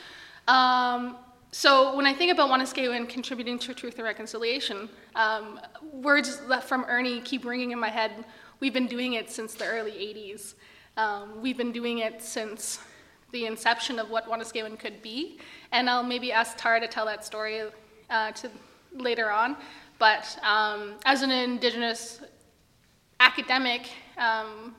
Um, 0.47 1.17
so 1.55 1.95
when 1.95 2.05
I 2.05 2.13
think 2.13 2.33
about 2.33 2.51
Wanuskewin 2.51 3.09
contributing 3.09 3.61
to 3.61 3.75
truth 3.75 3.95
and 3.95 4.05
reconciliation, 4.05 4.89
um, 5.15 5.61
words 5.93 6.43
from 6.67 6.85
Ernie 6.89 7.21
keep 7.21 7.45
ringing 7.45 7.71
in 7.71 7.79
my 7.79 7.91
head. 7.91 8.25
We've 8.59 8.75
been 8.75 8.89
doing 8.89 9.13
it 9.13 9.31
since 9.31 9.55
the 9.55 9.65
early 9.65 9.93
80s. 9.93 10.55
Um, 10.97 11.41
we've 11.41 11.57
been 11.57 11.71
doing 11.71 11.99
it 11.99 12.21
since 12.21 12.81
the 13.31 13.47
inception 13.47 14.01
of 14.01 14.11
what 14.11 14.27
Wanuskewin 14.27 14.77
could 14.81 15.01
be. 15.01 15.39
And 15.71 15.89
I'll 15.89 16.03
maybe 16.03 16.33
ask 16.33 16.57
Tara 16.57 16.81
to 16.81 16.89
tell 16.89 17.07
that 17.07 17.25
story 17.25 17.63
uh, 18.11 18.33
to 18.33 18.51
later 18.93 19.31
on. 19.31 19.57
But 20.01 20.37
um, 20.43 20.95
as 21.05 21.23
an 21.23 21.31
Indigenous 21.31 22.21
academic, 23.21 23.93
um, 24.19 24.75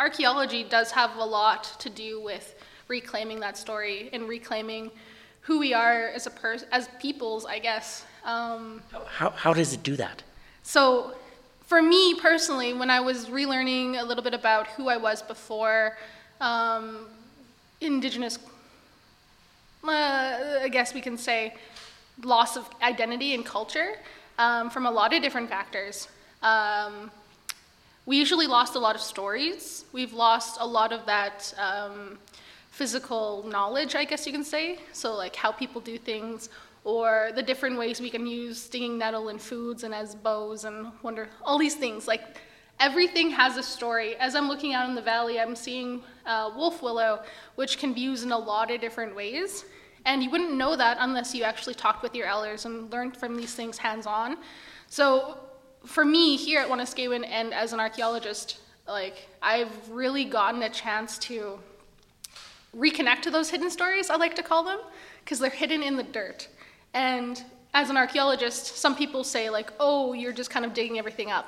archaeology 0.00 0.64
does 0.64 0.90
have 0.90 1.14
a 1.18 1.24
lot 1.24 1.76
to 1.78 1.88
do 1.88 2.20
with 2.20 2.56
reclaiming 2.88 3.38
that 3.38 3.56
story 3.56 4.10
and 4.12 4.28
reclaiming 4.28 4.90
who 5.46 5.60
we 5.60 5.72
are 5.72 6.08
as 6.08 6.26
a 6.26 6.30
pers- 6.30 6.64
as 6.72 6.88
peoples, 7.00 7.46
I 7.46 7.60
guess. 7.60 8.04
Um, 8.24 8.82
how, 9.06 9.30
how 9.30 9.54
does 9.54 9.72
it 9.72 9.82
do 9.84 9.94
that? 9.96 10.24
So, 10.64 11.14
for 11.66 11.80
me 11.80 12.14
personally, 12.14 12.72
when 12.72 12.90
I 12.90 13.00
was 13.00 13.26
relearning 13.26 14.00
a 14.00 14.04
little 14.04 14.24
bit 14.24 14.34
about 14.34 14.66
who 14.68 14.88
I 14.88 14.96
was 14.96 15.22
before 15.22 15.96
um, 16.40 17.06
Indigenous, 17.80 18.38
uh, 19.84 19.88
I 20.62 20.68
guess 20.68 20.94
we 20.94 21.00
can 21.00 21.16
say, 21.16 21.54
loss 22.22 22.56
of 22.56 22.68
identity 22.82 23.34
and 23.34 23.44
culture 23.44 23.94
um, 24.38 24.68
from 24.70 24.86
a 24.86 24.90
lot 24.90 25.14
of 25.14 25.22
different 25.22 25.48
factors. 25.48 26.08
Um, 26.42 27.10
we 28.04 28.16
usually 28.16 28.46
lost 28.46 28.74
a 28.74 28.78
lot 28.80 28.96
of 28.96 29.00
stories. 29.00 29.84
We've 29.92 30.12
lost 30.12 30.58
a 30.60 30.66
lot 30.66 30.92
of 30.92 31.06
that 31.06 31.54
um, 31.58 32.18
physical 32.76 33.42
knowledge, 33.48 33.94
I 33.94 34.04
guess 34.04 34.26
you 34.26 34.32
can 34.32 34.44
say. 34.44 34.78
So, 34.92 35.14
like 35.14 35.34
how 35.34 35.50
people 35.50 35.80
do 35.80 35.96
things, 35.96 36.50
or 36.84 37.30
the 37.34 37.42
different 37.42 37.78
ways 37.78 38.00
we 38.00 38.10
can 38.10 38.26
use 38.26 38.60
stinging 38.60 38.98
nettle 38.98 39.30
in 39.30 39.38
foods 39.38 39.82
and 39.82 39.94
as 39.94 40.14
bows 40.14 40.64
and 40.64 40.92
wonder 41.02 41.28
all 41.42 41.58
these 41.58 41.74
things. 41.74 42.06
Like 42.06 42.22
everything 42.78 43.30
has 43.30 43.56
a 43.56 43.62
story. 43.62 44.14
As 44.16 44.36
I'm 44.36 44.46
looking 44.46 44.74
out 44.74 44.88
in 44.88 44.94
the 44.94 45.02
valley, 45.02 45.40
I'm 45.40 45.56
seeing 45.56 46.02
uh, 46.26 46.50
wolf 46.54 46.82
willow, 46.82 47.22
which 47.54 47.78
can 47.78 47.94
be 47.94 48.02
used 48.02 48.24
in 48.24 48.30
a 48.30 48.38
lot 48.38 48.70
of 48.70 48.80
different 48.80 49.16
ways. 49.16 49.64
And 50.04 50.22
you 50.22 50.30
wouldn't 50.30 50.52
know 50.52 50.76
that 50.76 50.98
unless 51.00 51.34
you 51.34 51.44
actually 51.44 51.74
talked 51.74 52.02
with 52.02 52.14
your 52.14 52.26
elders 52.26 52.66
and 52.66 52.92
learned 52.92 53.16
from 53.16 53.36
these 53.36 53.54
things 53.54 53.78
hands 53.78 54.06
on. 54.06 54.36
So 54.88 55.38
for 55.84 56.04
me 56.04 56.36
here 56.36 56.60
at 56.60 56.68
Wanuskewin 56.68 57.26
and 57.26 57.54
as 57.54 57.72
an 57.72 57.80
archaeologist, 57.80 58.60
like 58.86 59.28
I've 59.42 59.90
really 59.90 60.26
gotten 60.26 60.62
a 60.62 60.70
chance 60.70 61.18
to 61.30 61.58
reconnect 62.76 63.22
to 63.22 63.30
those 63.30 63.50
hidden 63.50 63.70
stories, 63.70 64.10
I 64.10 64.16
like 64.16 64.34
to 64.36 64.42
call 64.42 64.62
them, 64.62 64.80
because 65.24 65.38
they're 65.38 65.50
hidden 65.50 65.82
in 65.82 65.96
the 65.96 66.02
dirt. 66.02 66.48
And 66.94 67.42
as 67.74 67.90
an 67.90 67.96
archaeologist, 67.96 68.76
some 68.76 68.94
people 68.94 69.24
say 69.24 69.50
like, 69.50 69.72
"Oh, 69.80 70.12
you're 70.12 70.32
just 70.32 70.50
kind 70.50 70.64
of 70.64 70.74
digging 70.74 70.98
everything 70.98 71.30
up." 71.30 71.46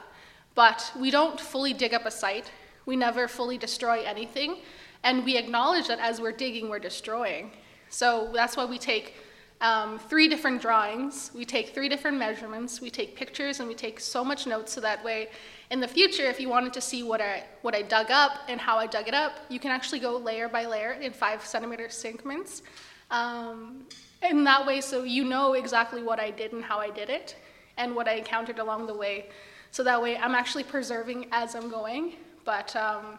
But 0.55 0.91
we 0.99 1.11
don't 1.11 1.41
fully 1.41 1.73
dig 1.73 1.95
up 1.95 2.07
a 2.07 2.11
site. 2.11 2.51
We 2.87 2.97
never 2.97 3.29
fully 3.29 3.59
destroy 3.59 4.03
anything, 4.03 4.59
and 5.03 5.25
we 5.25 5.37
acknowledge 5.37 5.87
that 5.89 6.01
as 6.01 6.21
we're 6.21 6.33
digging, 6.33 6.69
we're 6.69 6.79
destroying. 6.79 7.53
So 7.91 8.31
that's 8.33 8.57
why 8.57 8.65
we 8.65 8.79
take 8.79 9.15
um, 9.61 9.99
three 9.99 10.29
different 10.29 10.63
drawings, 10.63 11.33
we 11.35 11.45
take 11.45 11.75
three 11.75 11.89
different 11.89 12.17
measurements, 12.17 12.81
we 12.81 12.91
take 12.91 13.17
pictures, 13.17 13.61
and 13.61 13.69
we 13.69 13.75
take 13.75 13.99
so 13.99 14.25
much 14.25 14.47
notes 14.47 14.73
so 14.73 14.81
that 14.81 15.05
way 15.05 15.29
in 15.71 15.81
the 15.81 15.89
future, 15.89 16.25
if 16.25 16.41
you 16.41 16.49
wanted 16.49 16.73
to 16.73 16.81
see 16.81 17.03
what 17.03 17.21
I, 17.21 17.45
what 17.61 17.75
I 17.75 17.83
dug 17.83 18.11
up 18.11 18.41
and 18.49 18.61
how 18.61 18.79
I 18.79 18.87
dug 18.87 19.07
it 19.07 19.15
up, 19.15 19.33
you 19.51 19.61
can 19.61 19.71
actually 19.71 19.99
go 19.99 20.17
layer 20.17 20.49
by 20.49 20.65
layer 20.65 20.93
in 20.93 21.13
five 21.13 21.45
centimeter 21.45 21.91
segments. 21.91 22.63
Um, 23.11 23.87
in 24.23 24.45
that 24.45 24.67
way, 24.67 24.81
so 24.81 25.05
you 25.05 25.25
know 25.25 25.53
exactly 25.53 26.03
what 26.03 26.19
I 26.19 26.31
did 26.31 26.53
and 26.53 26.65
how 26.65 26.79
I 26.79 26.91
did 26.91 27.11
it 27.11 27.37
and 27.77 27.95
what 27.95 28.09
I 28.09 28.15
encountered 28.15 28.59
along 28.59 28.87
the 28.87 28.95
way. 28.95 29.27
So 29.71 29.85
that 29.85 30.01
way, 30.01 30.17
I'm 30.17 30.35
actually 30.35 30.65
preserving 30.65 31.27
as 31.33 31.55
I'm 31.55 31.69
going. 31.69 32.15
But 32.45 32.75
um, 32.75 33.19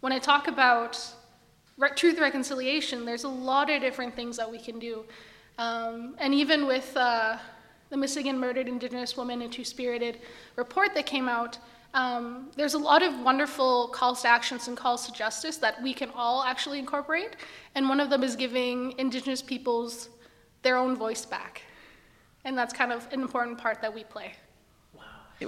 when 0.00 0.12
I 0.12 0.18
talk 0.18 0.48
about 0.48 0.98
re- 1.76 1.90
truth 1.94 2.18
reconciliation, 2.18 3.04
there's 3.04 3.24
a 3.24 3.28
lot 3.28 3.68
of 3.68 3.82
different 3.82 4.16
things 4.16 4.38
that 4.38 4.50
we 4.50 4.58
can 4.58 4.78
do. 4.78 5.04
Um, 5.60 6.14
and 6.16 6.32
even 6.32 6.66
with 6.66 6.96
uh, 6.96 7.36
the 7.90 7.96
Missing 7.98 8.28
and 8.28 8.40
Murdered 8.40 8.66
Indigenous 8.66 9.14
Women 9.14 9.42
and 9.42 9.52
Two 9.52 9.62
Spirited 9.62 10.20
report 10.56 10.94
that 10.94 11.04
came 11.04 11.28
out, 11.28 11.58
um, 11.92 12.50
there's 12.56 12.72
a 12.72 12.78
lot 12.78 13.02
of 13.02 13.20
wonderful 13.20 13.88
calls 13.88 14.22
to 14.22 14.28
actions 14.28 14.68
and 14.68 14.76
calls 14.76 15.04
to 15.04 15.12
justice 15.12 15.58
that 15.58 15.82
we 15.82 15.92
can 15.92 16.08
all 16.14 16.44
actually 16.44 16.78
incorporate. 16.78 17.36
And 17.74 17.90
one 17.90 18.00
of 18.00 18.08
them 18.08 18.24
is 18.24 18.36
giving 18.36 18.94
Indigenous 18.96 19.42
peoples 19.42 20.08
their 20.62 20.78
own 20.78 20.96
voice 20.96 21.26
back. 21.26 21.60
And 22.46 22.56
that's 22.56 22.72
kind 22.72 22.90
of 22.90 23.06
an 23.12 23.20
important 23.20 23.58
part 23.58 23.82
that 23.82 23.94
we 23.94 24.04
play. 24.04 24.32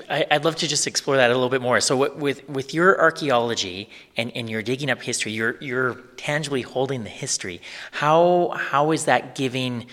I, 0.08 0.26
would 0.32 0.44
love 0.44 0.56
to 0.56 0.68
just 0.68 0.86
explore 0.86 1.16
that 1.16 1.30
a 1.30 1.34
little 1.34 1.50
bit 1.50 1.60
more. 1.60 1.80
So, 1.80 2.14
with 2.14 2.48
with 2.48 2.72
your 2.72 2.98
archaeology 2.98 3.90
and, 4.16 4.32
and 4.34 4.48
you're 4.48 4.62
digging 4.62 4.90
up 4.90 5.02
history, 5.02 5.32
you're 5.32 5.56
you're 5.60 5.94
tangibly 6.16 6.62
holding 6.62 7.04
the 7.04 7.10
history. 7.10 7.60
How 7.90 8.54
how 8.56 8.92
is 8.92 9.04
that 9.04 9.34
giving? 9.34 9.86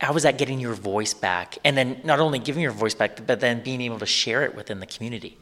How 0.00 0.14
is 0.14 0.22
that 0.22 0.38
getting 0.38 0.60
your 0.60 0.74
voice 0.74 1.12
back? 1.12 1.58
And 1.64 1.76
then 1.76 2.00
not 2.04 2.20
only 2.20 2.38
giving 2.38 2.62
your 2.62 2.72
voice 2.72 2.94
back, 2.94 3.26
but 3.26 3.40
then 3.40 3.62
being 3.62 3.80
able 3.80 3.98
to 3.98 4.06
share 4.06 4.44
it 4.44 4.54
within 4.54 4.78
the 4.80 4.86
community. 4.86 5.38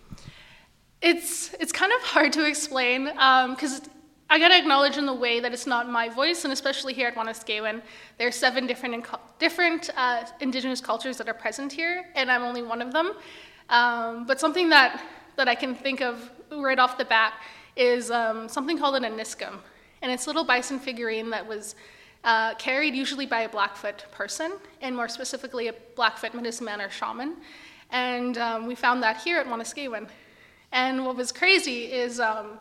It's 1.02 1.52
it's 1.60 1.72
kind 1.72 1.92
of 1.92 2.02
hard 2.02 2.32
to 2.34 2.46
explain 2.46 3.04
because. 3.04 3.80
Um, 3.80 3.86
I 4.32 4.38
gotta 4.38 4.56
acknowledge 4.56 4.96
in 4.96 5.06
the 5.06 5.12
way 5.12 5.40
that 5.40 5.52
it's 5.52 5.66
not 5.66 5.90
my 5.90 6.08
voice, 6.08 6.44
and 6.44 6.52
especially 6.52 6.94
here 6.94 7.08
at 7.08 7.16
Wanuskewin, 7.16 7.82
there 8.16 8.28
are 8.28 8.30
seven 8.30 8.64
different 8.64 9.04
different 9.40 9.90
uh, 9.96 10.24
Indigenous 10.38 10.80
cultures 10.80 11.16
that 11.16 11.28
are 11.28 11.34
present 11.34 11.72
here, 11.72 12.04
and 12.14 12.30
I'm 12.30 12.44
only 12.44 12.62
one 12.62 12.80
of 12.80 12.92
them. 12.92 13.14
Um, 13.70 14.26
but 14.26 14.38
something 14.38 14.68
that, 14.68 15.02
that 15.36 15.48
I 15.48 15.54
can 15.54 15.74
think 15.74 16.02
of 16.02 16.30
right 16.50 16.78
off 16.78 16.98
the 16.98 17.04
bat 17.04 17.34
is 17.76 18.10
um, 18.10 18.48
something 18.48 18.76
called 18.76 18.96
an 18.96 19.04
iniskim. 19.04 19.54
And 20.02 20.10
it's 20.12 20.26
a 20.26 20.28
little 20.28 20.44
bison 20.44 20.78
figurine 20.78 21.30
that 21.30 21.46
was 21.46 21.76
uh, 22.24 22.54
carried 22.54 22.94
usually 22.94 23.26
by 23.26 23.42
a 23.42 23.48
Blackfoot 23.48 24.04
person, 24.12 24.52
and 24.82 24.94
more 24.94 25.08
specifically 25.08 25.68
a 25.68 25.74
Blackfoot 25.94 26.34
medicine 26.34 26.66
man 26.66 26.80
or 26.80 26.90
shaman. 26.90 27.36
And 27.90 28.36
um, 28.38 28.66
we 28.66 28.74
found 28.74 29.02
that 29.02 29.18
here 29.18 29.38
at 29.38 29.46
Wanuskewin. 29.46 30.08
And 30.72 31.06
what 31.06 31.16
was 31.16 31.32
crazy 31.32 31.92
is 31.92 32.20
um, 32.20 32.58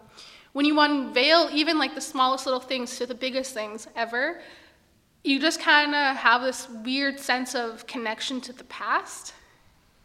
when 0.53 0.65
you 0.65 0.79
unveil 0.79 1.49
even 1.51 1.77
like 1.77 1.95
the 1.95 2.01
smallest 2.01 2.45
little 2.45 2.61
things 2.61 2.97
to 2.97 3.05
the 3.05 3.13
biggest 3.15 3.53
things 3.53 3.87
ever, 3.95 4.41
you 5.23 5.39
just 5.39 5.59
kind 5.59 5.93
of 5.93 6.15
have 6.15 6.41
this 6.41 6.67
weird 6.83 7.19
sense 7.19 7.53
of 7.53 7.85
connection 7.85 8.41
to 8.41 8.53
the 8.53 8.63
past. 8.65 9.33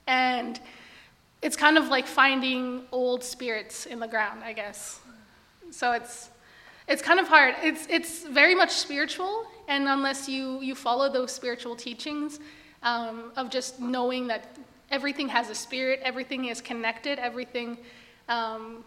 And 0.07 0.61
it's 1.45 1.57
kind 1.57 1.77
of 1.77 1.89
like 1.89 2.07
finding 2.07 2.85
old 2.91 3.23
spirits 3.23 3.85
in 3.85 4.01
the 4.01 4.09
ground, 4.09 4.43
I 4.43 4.55
guess. 4.55 5.01
So 5.71 5.93
it's 5.93 6.31
it's 6.89 7.03
kind 7.03 7.21
of 7.21 7.29
hard. 7.29 7.55
It's 7.63 7.87
it's 7.91 8.25
very 8.27 8.55
much 8.55 8.71
spiritual, 8.71 9.47
and 9.69 9.87
unless 9.87 10.27
you 10.27 10.61
you 10.63 10.75
follow 10.75 11.13
those 11.13 11.31
spiritual 11.33 11.77
teachings 11.77 12.41
um, 12.83 13.31
of 13.37 13.51
just 13.51 13.79
knowing 13.79 14.27
that 14.29 14.57
everything 14.91 15.29
has 15.29 15.51
a 15.51 15.55
spirit, 15.55 16.01
everything 16.03 16.47
is 16.47 16.61
connected, 16.63 17.19
everything. 17.19 17.77
Um, 18.29 18.83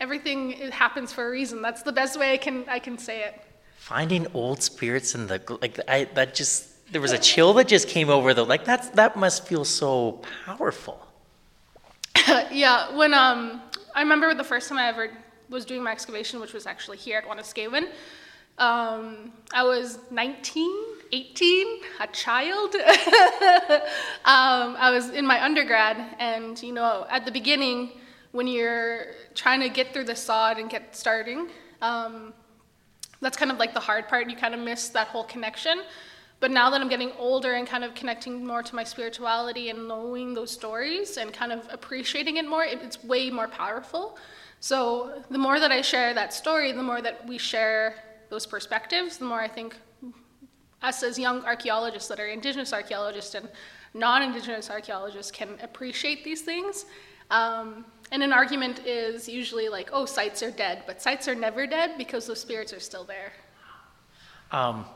everything 0.00 0.52
happens 0.70 1.12
for 1.12 1.26
a 1.28 1.30
reason. 1.30 1.60
That's 1.60 1.82
the 1.82 1.92
best 1.92 2.18
way 2.18 2.32
I 2.32 2.38
can 2.38 2.64
I 2.66 2.78
can 2.78 2.96
say 2.96 3.24
it. 3.24 3.34
Finding 3.76 4.26
old 4.32 4.62
spirits 4.62 5.14
in 5.14 5.26
the 5.26 5.38
like 5.60 5.78
I 5.86 6.04
that 6.14 6.34
just 6.34 6.56
there 6.92 7.02
was 7.02 7.12
a 7.12 7.18
chill 7.18 7.52
that 7.54 7.68
just 7.68 7.88
came 7.88 8.08
over 8.08 8.32
though. 8.32 8.44
Like 8.54 8.64
that's 8.64 8.88
that 9.00 9.16
must 9.16 9.46
feel 9.46 9.66
so 9.66 10.22
powerful. 10.46 11.07
yeah, 12.52 12.94
when 12.96 13.14
um, 13.14 13.62
I 13.94 14.00
remember 14.00 14.34
the 14.34 14.44
first 14.44 14.68
time 14.68 14.78
I 14.78 14.88
ever 14.88 15.10
was 15.48 15.64
doing 15.64 15.82
my 15.82 15.92
excavation, 15.92 16.40
which 16.40 16.52
was 16.52 16.66
actually 16.66 16.96
here 16.98 17.18
at 17.18 17.24
Wanuskewin, 17.24 17.88
Um, 18.58 19.32
I 19.52 19.62
was 19.62 19.98
19, 20.10 20.84
18, 21.12 21.80
a 22.00 22.06
child. 22.08 22.74
um, 24.24 24.76
I 24.86 24.90
was 24.90 25.10
in 25.10 25.24
my 25.24 25.44
undergrad, 25.44 25.96
and 26.18 26.60
you 26.60 26.72
know, 26.72 27.06
at 27.08 27.24
the 27.24 27.30
beginning, 27.30 27.92
when 28.32 28.48
you're 28.48 29.06
trying 29.34 29.60
to 29.60 29.68
get 29.68 29.92
through 29.92 30.04
the 30.04 30.16
sod 30.16 30.58
and 30.58 30.68
get 30.68 30.96
starting, 30.96 31.48
um, 31.82 32.34
that's 33.20 33.36
kind 33.36 33.52
of 33.52 33.58
like 33.58 33.74
the 33.74 33.80
hard 33.80 34.08
part. 34.08 34.28
You 34.28 34.36
kind 34.36 34.54
of 34.54 34.60
miss 34.60 34.88
that 34.88 35.06
whole 35.08 35.24
connection. 35.24 35.82
But 36.40 36.52
now 36.52 36.70
that 36.70 36.80
I'm 36.80 36.88
getting 36.88 37.10
older 37.18 37.54
and 37.54 37.66
kind 37.66 37.82
of 37.82 37.94
connecting 37.94 38.46
more 38.46 38.62
to 38.62 38.74
my 38.74 38.84
spirituality 38.84 39.70
and 39.70 39.88
knowing 39.88 40.34
those 40.34 40.52
stories 40.52 41.16
and 41.16 41.32
kind 41.32 41.50
of 41.50 41.66
appreciating 41.70 42.36
it 42.36 42.48
more, 42.48 42.64
it, 42.64 42.80
it's 42.80 43.02
way 43.02 43.28
more 43.30 43.48
powerful. 43.48 44.16
So 44.60 45.22
the 45.30 45.38
more 45.38 45.58
that 45.58 45.72
I 45.72 45.82
share 45.82 46.14
that 46.14 46.32
story, 46.32 46.72
the 46.72 46.82
more 46.82 47.02
that 47.02 47.26
we 47.26 47.38
share 47.38 47.96
those 48.30 48.46
perspectives, 48.46 49.18
the 49.18 49.24
more 49.24 49.40
I 49.40 49.48
think 49.48 49.76
us 50.82 51.02
as 51.02 51.18
young 51.18 51.44
archaeologists 51.44 52.08
that 52.08 52.20
are 52.20 52.26
indigenous 52.26 52.72
archaeologists 52.72 53.34
and 53.34 53.48
non-indigenous 53.94 54.70
archaeologists 54.70 55.32
can 55.32 55.58
appreciate 55.62 56.22
these 56.22 56.42
things. 56.42 56.86
Um, 57.30 57.84
and 58.12 58.22
an 58.22 58.32
argument 58.32 58.86
is 58.86 59.28
usually 59.28 59.68
like, 59.68 59.90
oh, 59.92 60.06
sites 60.06 60.42
are 60.42 60.50
dead, 60.50 60.84
but 60.86 61.02
sites 61.02 61.26
are 61.26 61.34
never 61.34 61.66
dead 61.66 61.98
because 61.98 62.26
those 62.26 62.40
spirits 62.40 62.72
are 62.72 62.80
still 62.80 63.04
there. 63.04 63.32
Um, 64.52 64.86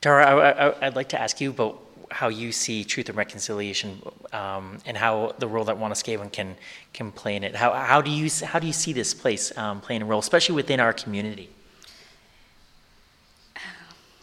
Tara, 0.00 0.74
I, 0.80 0.86
would 0.86 0.96
like 0.96 1.08
to 1.10 1.20
ask 1.20 1.40
you 1.40 1.50
about 1.50 1.82
how 2.10 2.28
you 2.28 2.52
see 2.52 2.84
truth 2.84 3.08
and 3.08 3.18
reconciliation, 3.18 4.00
um, 4.32 4.78
and 4.86 4.96
how 4.96 5.34
the 5.38 5.48
role 5.48 5.64
that 5.64 5.76
Wanuskewin 5.76 6.32
can 6.32 6.56
can 6.92 7.10
play 7.12 7.36
in 7.36 7.44
it. 7.44 7.54
How, 7.54 7.72
how 7.72 8.00
do 8.00 8.10
you 8.10 8.30
how 8.44 8.58
do 8.58 8.66
you 8.66 8.72
see 8.72 8.92
this 8.92 9.12
place 9.12 9.56
um, 9.58 9.80
playing 9.80 10.02
a 10.02 10.04
role, 10.04 10.20
especially 10.20 10.54
within 10.54 10.80
our 10.80 10.92
community? 10.92 11.50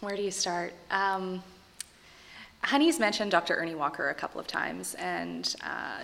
Where 0.00 0.16
do 0.16 0.22
you 0.22 0.30
start? 0.30 0.72
Um, 0.90 1.42
Honey's 2.62 2.98
mentioned 2.98 3.30
Dr. 3.30 3.54
Ernie 3.54 3.74
Walker 3.74 4.08
a 4.08 4.14
couple 4.14 4.40
of 4.40 4.46
times, 4.46 4.94
and 4.94 5.54
uh, 5.62 6.02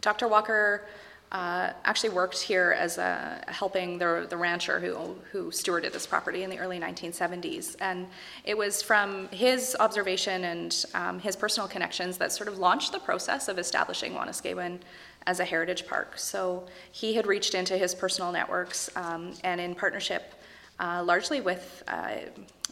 Dr. 0.00 0.26
Walker 0.26 0.86
uh, 1.32 1.70
actually 1.84 2.08
worked 2.10 2.40
here 2.40 2.74
as 2.78 2.96
a, 2.98 3.44
helping 3.48 3.98
the, 3.98 4.26
the 4.30 4.36
rancher 4.36 4.80
who, 4.80 5.16
who 5.30 5.50
stewarded 5.50 5.92
this 5.92 6.06
property 6.06 6.42
in 6.42 6.50
the 6.50 6.58
early 6.58 6.80
1970s. 6.80 7.76
And 7.80 8.06
it 8.44 8.56
was 8.56 8.82
from 8.82 9.28
his 9.28 9.76
observation 9.78 10.44
and 10.44 10.84
um, 10.94 11.18
his 11.18 11.36
personal 11.36 11.68
connections 11.68 12.16
that 12.18 12.32
sort 12.32 12.48
of 12.48 12.58
launched 12.58 12.92
the 12.92 12.98
process 12.98 13.48
of 13.48 13.58
establishing 13.58 14.12
Wanuskewin 14.12 14.78
as 15.26 15.40
a 15.40 15.44
heritage 15.44 15.86
park. 15.86 16.18
So 16.18 16.66
he 16.92 17.14
had 17.14 17.26
reached 17.26 17.54
into 17.54 17.76
his 17.76 17.94
personal 17.94 18.32
networks 18.32 18.88
um, 18.96 19.34
and 19.44 19.60
in 19.60 19.74
partnership 19.74 20.34
uh, 20.80 21.02
largely 21.04 21.40
with 21.40 21.82
uh, 21.88 22.16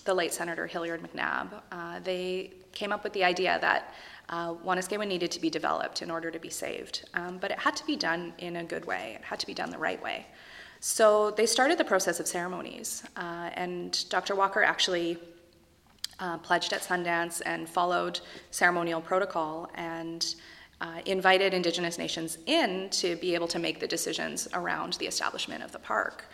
the 0.04 0.14
late 0.14 0.32
Senator 0.32 0.66
Hilliard 0.66 1.02
McNab, 1.02 1.48
uh, 1.72 1.98
they 2.00 2.52
came 2.72 2.92
up 2.92 3.02
with 3.02 3.12
the 3.12 3.25
idea 3.25 3.58
that 3.60 3.94
uh, 4.28 4.54
Wanuskewin 4.54 5.09
needed 5.09 5.30
to 5.30 5.40
be 5.40 5.50
developed 5.50 6.02
in 6.02 6.11
order 6.11 6.30
to 6.30 6.38
be 6.38 6.50
saved. 6.50 7.09
Um, 7.14 7.38
but 7.38 7.50
it 7.50 7.59
had 7.59 7.76
to 7.76 7.87
be 7.87 7.97
done 7.97 8.33
in 8.38 8.56
a 8.56 8.64
good 8.64 8.85
way, 8.85 9.14
it 9.18 9.25
had 9.25 9.38
to 9.40 9.47
be 9.47 9.54
done 9.54 9.71
the 9.71 9.78
right 9.78 10.02
way. 10.02 10.26
So 10.80 11.30
they 11.30 11.47
started 11.47 11.78
the 11.78 11.85
process 11.85 12.21
of 12.21 12.26
ceremonies, 12.26 13.02
uh, 13.16 13.50
and 13.54 14.04
Dr. 14.11 14.35
Walker 14.35 14.62
actually 14.62 15.18
uh, 16.21 16.38
pledged 16.38 16.73
at 16.73 16.83
Sundance 16.83 17.42
and 17.45 17.68
followed 17.68 18.21
ceremonial 18.50 19.00
protocol 19.00 19.71
and 19.75 20.35
uh, 20.80 21.00
invited 21.06 21.54
Indigenous 21.54 21.99
nations 21.99 22.38
in 22.47 22.88
to 22.90 23.16
be 23.16 23.35
able 23.35 23.49
to 23.49 23.59
make 23.59 23.80
the 23.80 23.87
decisions 23.87 24.49
around 24.52 24.95
the 24.95 25.06
establishment 25.06 25.62
of 25.62 25.73
the 25.73 25.78
park. 25.78 26.26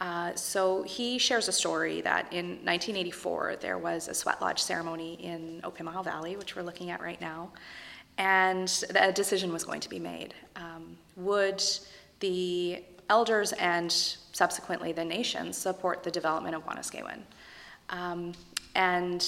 Uh, 0.00 0.34
so 0.34 0.82
he 0.84 1.18
shares 1.18 1.46
a 1.48 1.52
story 1.52 2.00
that 2.00 2.26
in 2.32 2.46
1984 2.64 3.56
there 3.60 3.76
was 3.76 4.08
a 4.08 4.14
sweat 4.14 4.40
lodge 4.40 4.58
ceremony 4.58 5.14
in 5.22 5.60
Opimihaw 5.62 6.02
Valley, 6.02 6.36
which 6.36 6.56
we're 6.56 6.62
looking 6.62 6.90
at 6.90 7.02
right 7.02 7.20
now, 7.20 7.50
and 8.16 8.84
a 8.94 9.12
decision 9.12 9.52
was 9.52 9.64
going 9.64 9.80
to 9.80 9.90
be 9.90 9.98
made. 9.98 10.34
Um, 10.56 10.96
would 11.16 11.62
the 12.20 12.82
elders 13.10 13.52
and 13.52 13.92
subsequently 13.92 14.92
the 14.92 15.04
nation 15.04 15.52
support 15.52 16.02
the 16.02 16.10
development 16.10 16.54
of 16.54 16.64
Wanuskewin? 16.64 17.20
Um, 17.90 18.32
and 18.74 19.22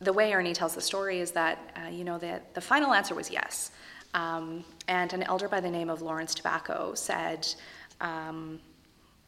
the 0.00 0.12
way 0.12 0.32
Ernie 0.32 0.52
tells 0.52 0.74
the 0.74 0.80
story 0.80 1.20
is 1.20 1.32
that, 1.32 1.58
uh, 1.76 1.88
you 1.88 2.04
know, 2.04 2.18
the, 2.18 2.40
the 2.52 2.60
final 2.60 2.92
answer 2.92 3.14
was 3.14 3.30
yes. 3.30 3.72
Um, 4.12 4.64
and 4.86 5.12
an 5.12 5.24
elder 5.24 5.48
by 5.48 5.60
the 5.60 5.70
name 5.70 5.90
of 5.90 6.02
Lawrence 6.02 6.34
Tobacco 6.34 6.94
said, 6.94 7.48
um, 8.00 8.60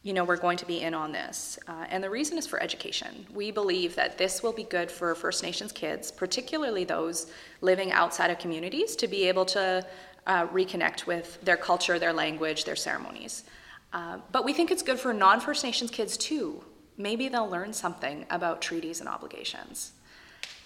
you 0.03 0.13
know, 0.13 0.23
we're 0.23 0.37
going 0.37 0.57
to 0.57 0.65
be 0.65 0.81
in 0.81 0.93
on 0.93 1.11
this. 1.11 1.59
Uh, 1.67 1.85
and 1.89 2.03
the 2.03 2.09
reason 2.09 2.37
is 2.37 2.47
for 2.47 2.61
education. 2.61 3.25
We 3.33 3.51
believe 3.51 3.95
that 3.95 4.17
this 4.17 4.41
will 4.41 4.53
be 4.53 4.63
good 4.63 4.89
for 4.89 5.13
First 5.15 5.43
Nations 5.43 5.71
kids, 5.71 6.11
particularly 6.11 6.83
those 6.83 7.27
living 7.61 7.91
outside 7.91 8.31
of 8.31 8.39
communities, 8.39 8.95
to 8.97 9.07
be 9.07 9.27
able 9.27 9.45
to 9.45 9.85
uh, 10.27 10.47
reconnect 10.47 11.07
with 11.07 11.41
their 11.43 11.57
culture, 11.57 11.99
their 11.99 12.13
language, 12.13 12.63
their 12.63 12.75
ceremonies. 12.75 13.43
Uh, 13.93 14.17
but 14.31 14.45
we 14.45 14.53
think 14.53 14.71
it's 14.71 14.83
good 14.83 14.99
for 14.99 15.13
non 15.13 15.39
First 15.39 15.63
Nations 15.63 15.91
kids 15.91 16.17
too. 16.17 16.63
Maybe 16.97 17.29
they'll 17.29 17.49
learn 17.49 17.73
something 17.73 18.25
about 18.29 18.61
treaties 18.61 18.99
and 18.99 19.09
obligations. 19.09 19.93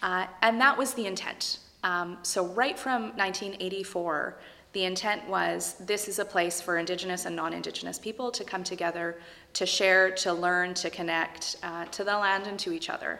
Uh, 0.02 0.26
and 0.42 0.60
that 0.60 0.78
was 0.78 0.94
the 0.94 1.06
intent. 1.06 1.60
Um, 1.84 2.18
so, 2.22 2.46
right 2.48 2.78
from 2.78 3.04
1984, 3.18 4.38
the 4.74 4.86
intent 4.86 5.28
was 5.28 5.76
this 5.80 6.08
is 6.08 6.20
a 6.20 6.26
place 6.26 6.62
for 6.62 6.78
Indigenous 6.78 7.26
and 7.26 7.36
non 7.36 7.54
Indigenous 7.54 8.00
people 8.00 8.32
to 8.32 8.44
come 8.44 8.64
together, 8.64 9.20
to 9.54 9.66
share, 9.66 10.12
to 10.12 10.34
learn, 10.34 10.74
to 10.76 10.90
connect 10.90 11.58
uh, 11.64 11.86
to 11.86 12.04
the 12.04 12.18
land 12.18 12.48
and 12.48 12.58
to 12.60 12.72
each 12.72 12.90
other. 12.90 13.20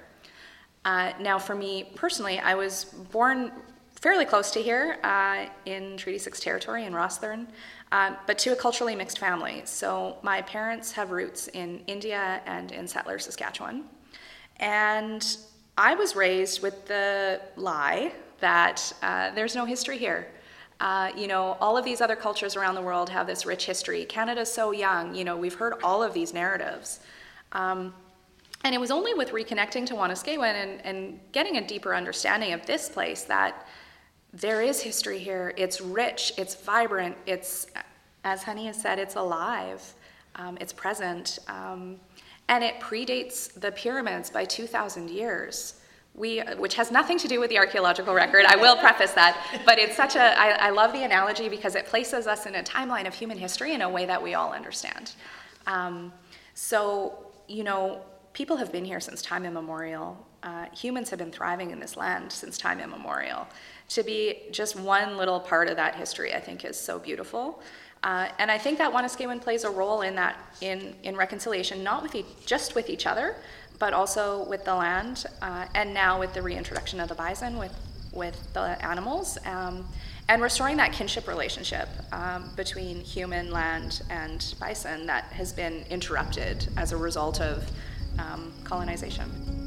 Uh, 0.86 1.12
now, 1.20 1.38
for 1.38 1.54
me 1.54 1.92
personally, 1.96 2.40
I 2.40 2.56
was 2.56 2.86
born 3.12 3.52
fairly 4.00 4.26
close 4.26 4.50
to 4.52 4.62
here 4.62 4.98
uh, 5.04 5.46
in 5.66 5.98
Treaty 5.98 6.18
6 6.18 6.40
territory 6.40 6.86
in 6.86 6.94
Rosthern, 6.94 7.48
uh, 7.92 8.16
but 8.26 8.40
to 8.40 8.54
a 8.54 8.56
culturally 8.56 8.96
mixed 8.96 9.20
family. 9.20 9.62
So, 9.66 10.18
my 10.24 10.42
parents 10.42 10.92
have 10.94 11.12
roots 11.12 11.50
in 11.50 11.82
India 11.86 12.42
and 12.46 12.72
in 12.72 12.88
Settler, 12.88 13.20
Saskatchewan. 13.20 13.84
And 14.58 15.38
I 15.78 15.96
was 15.96 16.16
raised 16.16 16.62
with 16.62 16.88
the 16.88 17.42
lie 17.58 18.14
that 18.40 18.92
uh, 19.04 19.32
there's 19.32 19.56
no 19.56 19.66
history 19.66 19.98
here. 19.98 20.28
Uh, 20.82 21.12
you 21.16 21.28
know, 21.28 21.56
all 21.62 21.78
of 21.78 21.86
these 21.86 22.02
other 22.02 22.16
cultures 22.16 22.56
around 22.56 22.74
the 22.74 22.82
world 22.82 23.08
have 23.08 23.28
this 23.28 23.46
rich 23.46 23.68
history. 23.68 24.04
Canada's 24.04 24.52
so 24.52 24.72
young, 24.72 25.14
you 25.14 25.24
know, 25.24 25.38
we've 25.38 25.54
heard 25.54 25.76
all 25.84 26.02
of 26.02 26.12
these 26.12 26.34
narratives. 26.34 27.02
Um, 27.52 27.94
and 28.64 28.74
it 28.74 28.80
was 28.80 28.90
only 28.90 29.14
with 29.14 29.30
reconnecting 29.30 29.86
to 29.86 29.94
Wanuskewin 29.94 30.56
and, 30.56 30.84
and 30.84 31.20
getting 31.34 31.58
a 31.58 31.68
deeper 31.68 31.94
understanding 31.94 32.54
of 32.54 32.66
this 32.66 32.90
place 32.90 33.24
that 33.26 33.68
there 34.34 34.64
is 34.64 34.82
history 34.82 35.20
here. 35.20 35.54
It's 35.56 35.82
rich, 35.82 36.34
it's 36.36 36.56
vibrant, 36.56 37.16
it's, 37.28 37.68
as 38.24 38.42
Honey 38.42 38.66
has 38.66 38.82
said, 38.82 38.98
it's 38.98 39.16
alive, 39.16 39.94
um, 40.36 40.58
it's 40.60 40.74
present, 40.74 41.38
um, 41.48 42.00
and 42.48 42.64
it 42.64 42.80
predates 42.80 43.54
the 43.54 43.72
pyramids 43.72 44.32
by 44.32 44.46
2,000 44.46 45.12
years 45.12 45.81
we, 46.14 46.40
which 46.58 46.76
has 46.76 46.92
nothing 46.92 47.18
to 47.20 47.28
do 47.28 47.40
with 47.40 47.50
the 47.50 47.58
archaeological 47.58 48.14
record, 48.14 48.46
I 48.46 48.58
will 48.58 48.76
preface 48.76 49.12
that, 49.12 49.62
but 49.66 49.80
it's 49.80 49.96
such 49.96 50.16
a, 50.16 50.40
I, 50.40 50.68
I 50.68 50.70
love 50.70 50.92
the 50.92 51.04
analogy 51.04 51.48
because 51.48 51.76
it 51.76 51.86
places 51.86 52.28
us 52.28 52.46
in 52.46 52.56
a 52.56 52.64
timeline 52.64 53.08
of 53.08 53.14
human 53.14 53.38
history 53.38 53.74
in 53.74 53.82
a 53.82 53.90
way 53.90 54.06
that 54.06 54.22
we 54.22 54.34
all 54.34 54.52
understand. 54.52 55.14
Um, 55.68 56.12
so, 56.54 57.28
you 57.48 57.64
know, 57.64 58.02
people 58.34 58.58
have 58.58 58.72
been 58.72 58.86
here 58.86 59.00
since 59.00 59.22
time 59.22 59.46
immemorial. 59.46 60.18
Uh, 60.44 60.66
humans 60.74 61.10
have 61.10 61.20
been 61.20 61.32
thriving 61.32 61.72
in 61.72 61.80
this 61.80 61.96
land 61.96 62.32
since 62.32 62.58
time 62.58 62.80
immemorial. 62.80 63.48
To 63.90 64.04
be 64.04 64.44
just 64.52 64.76
one 64.76 65.18
little 65.18 65.40
part 65.40 65.70
of 65.70 65.78
that 65.78 65.96
history, 65.96 66.34
I 66.34 66.40
think, 66.40 66.66
is 66.66 66.78
so 66.78 67.00
beautiful. 67.00 67.62
Uh, 68.04 68.30
and 68.40 68.50
I 68.50 68.58
think 68.58 68.80
that 68.80 68.92
Wanuskewin 68.92 69.40
plays 69.42 69.64
a 69.64 69.70
role 69.70 70.02
in 70.02 70.16
that, 70.16 70.36
in, 70.62 70.96
in 71.04 71.16
reconciliation, 71.16 71.84
not 71.84 72.02
with 72.02 72.16
e- 72.16 72.26
just 72.46 72.74
with 72.74 72.90
each 72.90 73.06
other, 73.06 73.36
but 73.82 73.94
also 73.94 74.44
with 74.48 74.64
the 74.64 74.76
land, 74.76 75.26
uh, 75.42 75.66
and 75.74 75.92
now 75.92 76.20
with 76.20 76.36
the 76.36 76.42
reintroduction 76.42 77.00
of 77.00 77.10
the 77.10 77.16
bison 77.16 77.58
with, 77.58 77.74
with 78.14 78.54
the 78.54 78.78
animals, 78.86 79.40
um, 79.48 79.84
and 80.30 80.40
restoring 80.40 80.78
that 80.78 80.94
kinship 80.94 81.28
relationship 81.28 81.90
um, 82.12 82.48
between 82.56 83.02
human, 83.02 83.52
land, 83.52 84.04
and 84.12 84.54
bison 84.60 85.08
that 85.08 85.24
has 85.34 85.52
been 85.52 85.84
interrupted 85.90 86.68
as 86.78 86.92
a 86.92 86.98
result 86.98 87.42
of 87.42 87.68
um, 88.20 88.54
colonization. 88.64 89.61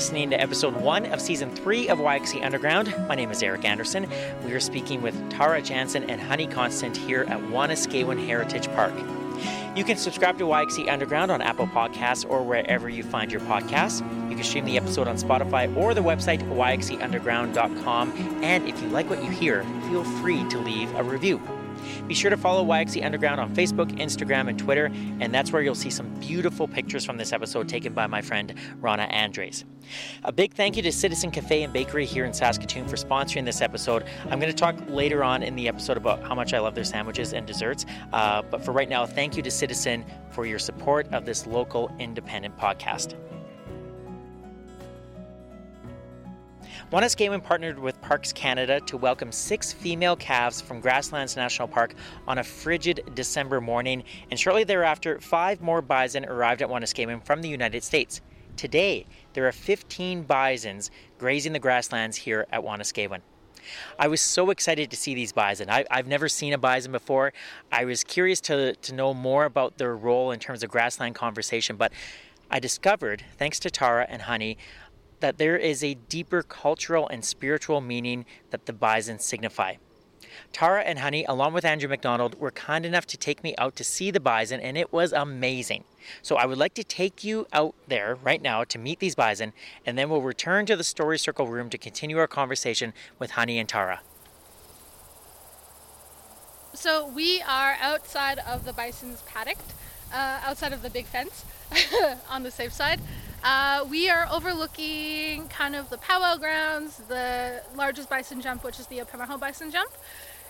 Listening 0.00 0.30
to 0.30 0.40
episode 0.40 0.74
one 0.76 1.04
of 1.12 1.20
season 1.20 1.54
three 1.54 1.90
of 1.90 1.98
YXE 1.98 2.42
Underground. 2.42 2.94
My 3.06 3.14
name 3.14 3.30
is 3.30 3.42
Eric 3.42 3.66
Anderson. 3.66 4.08
We 4.46 4.54
are 4.54 4.58
speaking 4.58 5.02
with 5.02 5.14
Tara 5.30 5.60
Jansen 5.60 6.08
and 6.08 6.18
Honey 6.18 6.46
Constant 6.46 6.96
here 6.96 7.26
at 7.28 7.38
Wanuskewin 7.38 8.24
Heritage 8.24 8.68
Park. 8.68 8.94
You 9.76 9.84
can 9.84 9.98
subscribe 9.98 10.38
to 10.38 10.44
YXE 10.44 10.90
Underground 10.90 11.30
on 11.30 11.42
Apple 11.42 11.66
Podcasts 11.66 12.24
or 12.26 12.42
wherever 12.42 12.88
you 12.88 13.02
find 13.02 13.30
your 13.30 13.42
podcasts. 13.42 14.00
You 14.30 14.36
can 14.36 14.42
stream 14.42 14.64
the 14.64 14.78
episode 14.78 15.06
on 15.06 15.18
Spotify 15.18 15.76
or 15.76 15.92
the 15.92 16.00
website 16.00 16.40
yxeunderground.com. 16.48 18.42
And 18.42 18.66
if 18.66 18.80
you 18.80 18.88
like 18.88 19.10
what 19.10 19.22
you 19.22 19.30
hear, 19.30 19.64
feel 19.90 20.04
free 20.22 20.48
to 20.48 20.58
leave 20.60 20.94
a 20.94 21.04
review. 21.04 21.42
Be 22.10 22.16
sure 22.16 22.30
to 22.30 22.36
follow 22.36 22.64
YXE 22.64 23.04
Underground 23.04 23.40
on 23.40 23.54
Facebook, 23.54 23.96
Instagram, 24.00 24.48
and 24.48 24.58
Twitter, 24.58 24.86
and 25.20 25.32
that's 25.32 25.52
where 25.52 25.62
you'll 25.62 25.76
see 25.76 25.90
some 25.90 26.12
beautiful 26.18 26.66
pictures 26.66 27.04
from 27.04 27.16
this 27.16 27.32
episode 27.32 27.68
taken 27.68 27.92
by 27.92 28.08
my 28.08 28.20
friend 28.20 28.52
Rana 28.80 29.04
Andres. 29.04 29.64
A 30.24 30.32
big 30.32 30.52
thank 30.52 30.76
you 30.76 30.82
to 30.82 30.90
Citizen 30.90 31.30
Cafe 31.30 31.62
and 31.62 31.72
Bakery 31.72 32.04
here 32.04 32.24
in 32.24 32.32
Saskatoon 32.32 32.88
for 32.88 32.96
sponsoring 32.96 33.44
this 33.44 33.60
episode. 33.60 34.06
I'm 34.24 34.40
going 34.40 34.50
to 34.50 34.58
talk 34.58 34.74
later 34.88 35.22
on 35.22 35.44
in 35.44 35.54
the 35.54 35.68
episode 35.68 35.96
about 35.96 36.20
how 36.24 36.34
much 36.34 36.52
I 36.52 36.58
love 36.58 36.74
their 36.74 36.82
sandwiches 36.82 37.32
and 37.32 37.46
desserts, 37.46 37.86
uh, 38.12 38.42
but 38.42 38.64
for 38.64 38.72
right 38.72 38.88
now, 38.88 39.06
thank 39.06 39.36
you 39.36 39.42
to 39.44 39.50
Citizen 39.50 40.04
for 40.32 40.46
your 40.46 40.58
support 40.58 41.06
of 41.14 41.24
this 41.24 41.46
local 41.46 41.94
independent 42.00 42.58
podcast. 42.58 43.14
Wanuskewin 46.88 47.42
partnered 47.42 47.78
with 47.78 48.00
Parks 48.00 48.32
Canada 48.32 48.80
to 48.80 48.96
welcome 48.96 49.30
six 49.30 49.72
female 49.72 50.16
calves 50.16 50.60
from 50.60 50.80
Grasslands 50.80 51.36
National 51.36 51.68
Park 51.68 51.94
on 52.26 52.38
a 52.38 52.44
frigid 52.44 53.12
December 53.14 53.60
morning, 53.60 54.02
and 54.30 54.40
shortly 54.40 54.64
thereafter, 54.64 55.20
five 55.20 55.60
more 55.60 55.82
bison 55.82 56.24
arrived 56.24 56.62
at 56.62 56.68
Wanuskewin 56.68 57.24
from 57.24 57.42
the 57.42 57.48
United 57.48 57.84
States. 57.84 58.20
Today, 58.56 59.06
there 59.34 59.46
are 59.46 59.52
15 59.52 60.22
bisons 60.22 60.90
grazing 61.18 61.52
the 61.52 61.60
grasslands 61.60 62.16
here 62.16 62.46
at 62.50 62.62
Wanuskewin. 62.62 63.20
I 63.98 64.08
was 64.08 64.20
so 64.20 64.50
excited 64.50 64.90
to 64.90 64.96
see 64.96 65.14
these 65.14 65.32
bison. 65.32 65.70
I, 65.70 65.84
have 65.90 66.08
never 66.08 66.28
seen 66.28 66.52
a 66.52 66.58
bison 66.58 66.90
before. 66.90 67.32
I 67.70 67.84
was 67.84 68.02
curious 68.02 68.40
to, 68.42 68.74
to 68.74 68.94
know 68.94 69.14
more 69.14 69.44
about 69.44 69.78
their 69.78 69.94
role 69.94 70.32
in 70.32 70.40
terms 70.40 70.64
of 70.64 70.70
grassland 70.70 71.14
conversation, 71.14 71.76
but 71.76 71.92
I 72.50 72.58
discovered, 72.58 73.22
thanks 73.38 73.60
to 73.60 73.70
Tara 73.70 74.06
and 74.08 74.22
Honey, 74.22 74.58
that 75.20 75.38
there 75.38 75.56
is 75.56 75.84
a 75.84 75.94
deeper 75.94 76.42
cultural 76.42 77.08
and 77.08 77.24
spiritual 77.24 77.80
meaning 77.80 78.24
that 78.50 78.66
the 78.66 78.72
bison 78.72 79.18
signify. 79.18 79.74
Tara 80.52 80.82
and 80.82 80.98
Honey, 80.98 81.24
along 81.24 81.52
with 81.52 81.64
Andrew 81.64 81.88
McDonald, 81.88 82.38
were 82.40 82.50
kind 82.50 82.84
enough 82.84 83.06
to 83.06 83.16
take 83.16 83.42
me 83.42 83.54
out 83.58 83.76
to 83.76 83.84
see 83.84 84.10
the 84.10 84.20
bison, 84.20 84.60
and 84.60 84.76
it 84.76 84.92
was 84.92 85.12
amazing. 85.12 85.84
So 86.22 86.36
I 86.36 86.46
would 86.46 86.58
like 86.58 86.74
to 86.74 86.84
take 86.84 87.22
you 87.22 87.46
out 87.52 87.74
there 87.88 88.16
right 88.16 88.42
now 88.42 88.64
to 88.64 88.78
meet 88.78 88.98
these 88.98 89.14
bison, 89.14 89.52
and 89.86 89.96
then 89.96 90.08
we'll 90.10 90.22
return 90.22 90.66
to 90.66 90.76
the 90.76 90.84
Story 90.84 91.18
Circle 91.18 91.46
room 91.46 91.70
to 91.70 91.78
continue 91.78 92.18
our 92.18 92.26
conversation 92.26 92.92
with 93.18 93.32
Honey 93.32 93.58
and 93.58 93.68
Tara. 93.68 94.00
So 96.74 97.06
we 97.08 97.42
are 97.42 97.76
outside 97.80 98.38
of 98.38 98.64
the 98.64 98.72
bison's 98.72 99.22
paddock, 99.22 99.58
uh, 100.12 100.40
outside 100.44 100.72
of 100.72 100.82
the 100.82 100.90
big 100.90 101.06
fence, 101.06 101.44
on 102.30 102.42
the 102.42 102.50
safe 102.50 102.72
side. 102.72 103.00
Uh, 103.42 103.86
we 103.88 104.10
are 104.10 104.28
overlooking 104.30 105.48
kind 105.48 105.74
of 105.74 105.88
the 105.88 105.96
powwow 105.98 106.36
grounds, 106.36 106.98
the 107.08 107.62
largest 107.74 108.10
bison 108.10 108.40
jump, 108.40 108.62
which 108.62 108.78
is 108.78 108.86
the 108.88 108.98
Opimihaw 108.98 109.40
bison 109.40 109.70
jump. 109.70 109.90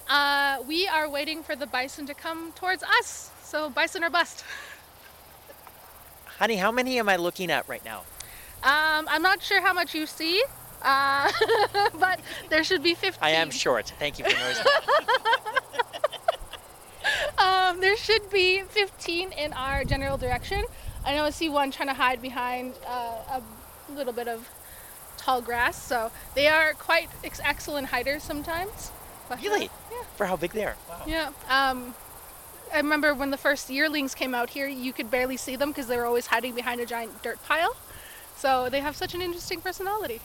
Uh, 0.09 0.59
we 0.67 0.89
are 0.89 1.09
waiting 1.09 1.43
for 1.43 1.55
the 1.55 1.67
bison 1.67 2.05
to 2.07 2.15
come 2.15 2.51
towards 2.53 2.83
us. 2.83 3.31
So 3.45 3.71
bison 3.71 4.03
or 4.03 4.11
bust. 4.11 4.45
Honey, 6.39 6.57
how 6.57 6.73
many 6.73 6.99
am 6.99 7.09
I 7.09 7.17
looking 7.17 7.51
at 7.51 7.69
right 7.69 7.85
now? 7.85 8.01
Um, 8.63 9.07
I'm 9.09 9.23
not 9.23 9.41
sure 9.41 9.61
how 9.61 9.73
much 9.73 9.95
you 9.95 10.07
see, 10.07 10.43
uh, 10.83 11.31
but 11.99 12.21
there 12.49 12.65
should 12.65 12.83
be 12.83 12.95
15. 12.95 13.23
I 13.23 13.31
am 13.31 13.51
short. 13.51 13.93
Thank 13.99 14.19
you 14.19 14.25
for 14.25 14.37
noticing. 14.37 14.67
um, 17.39 17.81
there 17.81 17.97
should 17.97 18.29
be 18.31 18.63
15 18.63 19.33
in 19.33 19.53
our 19.53 19.85
general 19.85 20.19
direction. 20.19 20.65
I 21.05 21.15
know 21.15 21.25
I 21.25 21.31
see 21.31 21.49
one 21.49 21.71
trying 21.71 21.89
to 21.89 21.95
hide 21.95 22.21
behind 22.21 22.75
uh, 22.87 23.41
a 23.41 23.43
little 23.93 24.13
bit 24.13 24.29
of 24.29 24.49
tall 25.17 25.41
grass. 25.41 25.81
So 25.81 26.11
they 26.35 26.47
are 26.47 26.73
quite 26.75 27.09
ex- 27.25 27.41
excellent 27.45 27.89
hiders 27.89 28.23
sometimes. 28.23 28.91
But, 29.29 29.43
really? 29.43 29.67
Uh, 29.67 29.93
yeah. 29.93 30.03
For 30.17 30.27
how 30.27 30.37
big 30.37 30.53
they 30.53 30.65
are. 30.65 30.77
Wow. 30.89 31.03
Yeah. 31.07 31.31
Um, 31.49 31.95
I 32.73 32.77
remember 32.77 33.15
when 33.15 33.31
the 33.31 33.37
first 33.37 33.71
yearlings 33.71 34.15
came 34.15 34.35
out 34.35 34.51
here, 34.51 34.67
you 34.67 34.93
could 34.93 35.11
barely 35.11 35.37
see 35.37 35.57
them 35.57 35.71
because 35.71 35.87
they 35.89 35.97
were 35.97 36.07
always 36.07 36.27
hiding 36.27 36.55
behind 36.55 36.81
a 36.81 36.87
giant 36.87 37.23
dirt 37.23 37.43
pile. 37.45 37.77
So 38.37 38.69
they 38.69 38.81
have 38.81 38.97
such 38.97 39.15
an 39.15 39.21
interesting 39.21 39.61
personality. 39.61 40.21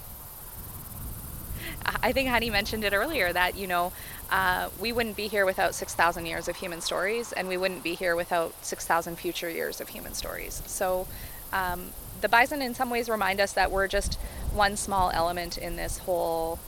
I 2.02 2.12
think 2.12 2.30
Honey 2.30 2.50
mentioned 2.50 2.84
it 2.84 2.94
earlier 2.94 3.34
that, 3.34 3.56
you 3.58 3.68
know, 3.68 3.92
uh, 4.30 4.70
we 4.80 4.92
wouldn't 4.92 5.16
be 5.16 5.28
here 5.28 5.46
without 5.46 5.76
6,000 5.76 6.26
years 6.26 6.48
of 6.48 6.56
human 6.56 6.82
stories, 6.82 7.32
and 7.32 7.48
we 7.48 7.58
wouldn't 7.58 7.84
be 7.84 7.96
here 7.96 8.16
without 8.16 8.54
6,000 8.66 9.16
future 9.18 9.50
years 9.50 9.80
of 9.80 9.90
human 9.90 10.14
stories. 10.14 10.62
So 10.66 11.08
um, 11.54 11.92
the 12.22 12.30
bison, 12.30 12.62
in 12.62 12.74
some 12.74 12.90
ways, 12.90 13.10
remind 13.10 13.40
us 13.40 13.54
that 13.54 13.72
we're 13.72 13.88
just 13.88 14.16
one 14.54 14.78
small 14.78 15.12
element 15.12 15.58
in 15.58 15.76
this 15.76 16.00
whole 16.00 16.60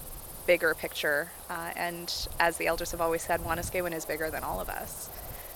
bigger 0.46 0.74
picture. 0.74 1.32
Uh, 1.50 1.72
and 1.76 2.28
as 2.39 2.58
the 2.58 2.67
elders 2.67 2.91
have 2.91 3.02
always 3.02 3.22
said, 3.22 3.41
Wanuskewin 3.41 3.93
is 3.93 4.06
bigger 4.06 4.30
than 4.30 4.43
all 4.43 4.60
of 4.60 4.70
us. 4.70 5.10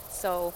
So 0.10 0.54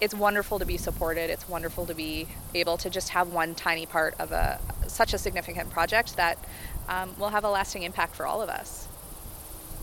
it's 0.00 0.14
wonderful 0.14 0.58
to 0.58 0.64
be 0.64 0.76
supported. 0.76 1.30
It's 1.30 1.48
wonderful 1.48 1.86
to 1.86 1.94
be 1.94 2.26
able 2.54 2.76
to 2.78 2.90
just 2.90 3.10
have 3.10 3.32
one 3.32 3.54
tiny 3.54 3.86
part 3.86 4.14
of 4.18 4.32
a 4.32 4.58
such 4.86 5.14
a 5.14 5.18
significant 5.18 5.70
project 5.70 6.16
that 6.16 6.38
um, 6.88 7.14
will 7.18 7.28
have 7.28 7.44
a 7.44 7.50
lasting 7.50 7.84
impact 7.84 8.16
for 8.16 8.26
all 8.26 8.42
of 8.42 8.48
us. 8.48 8.88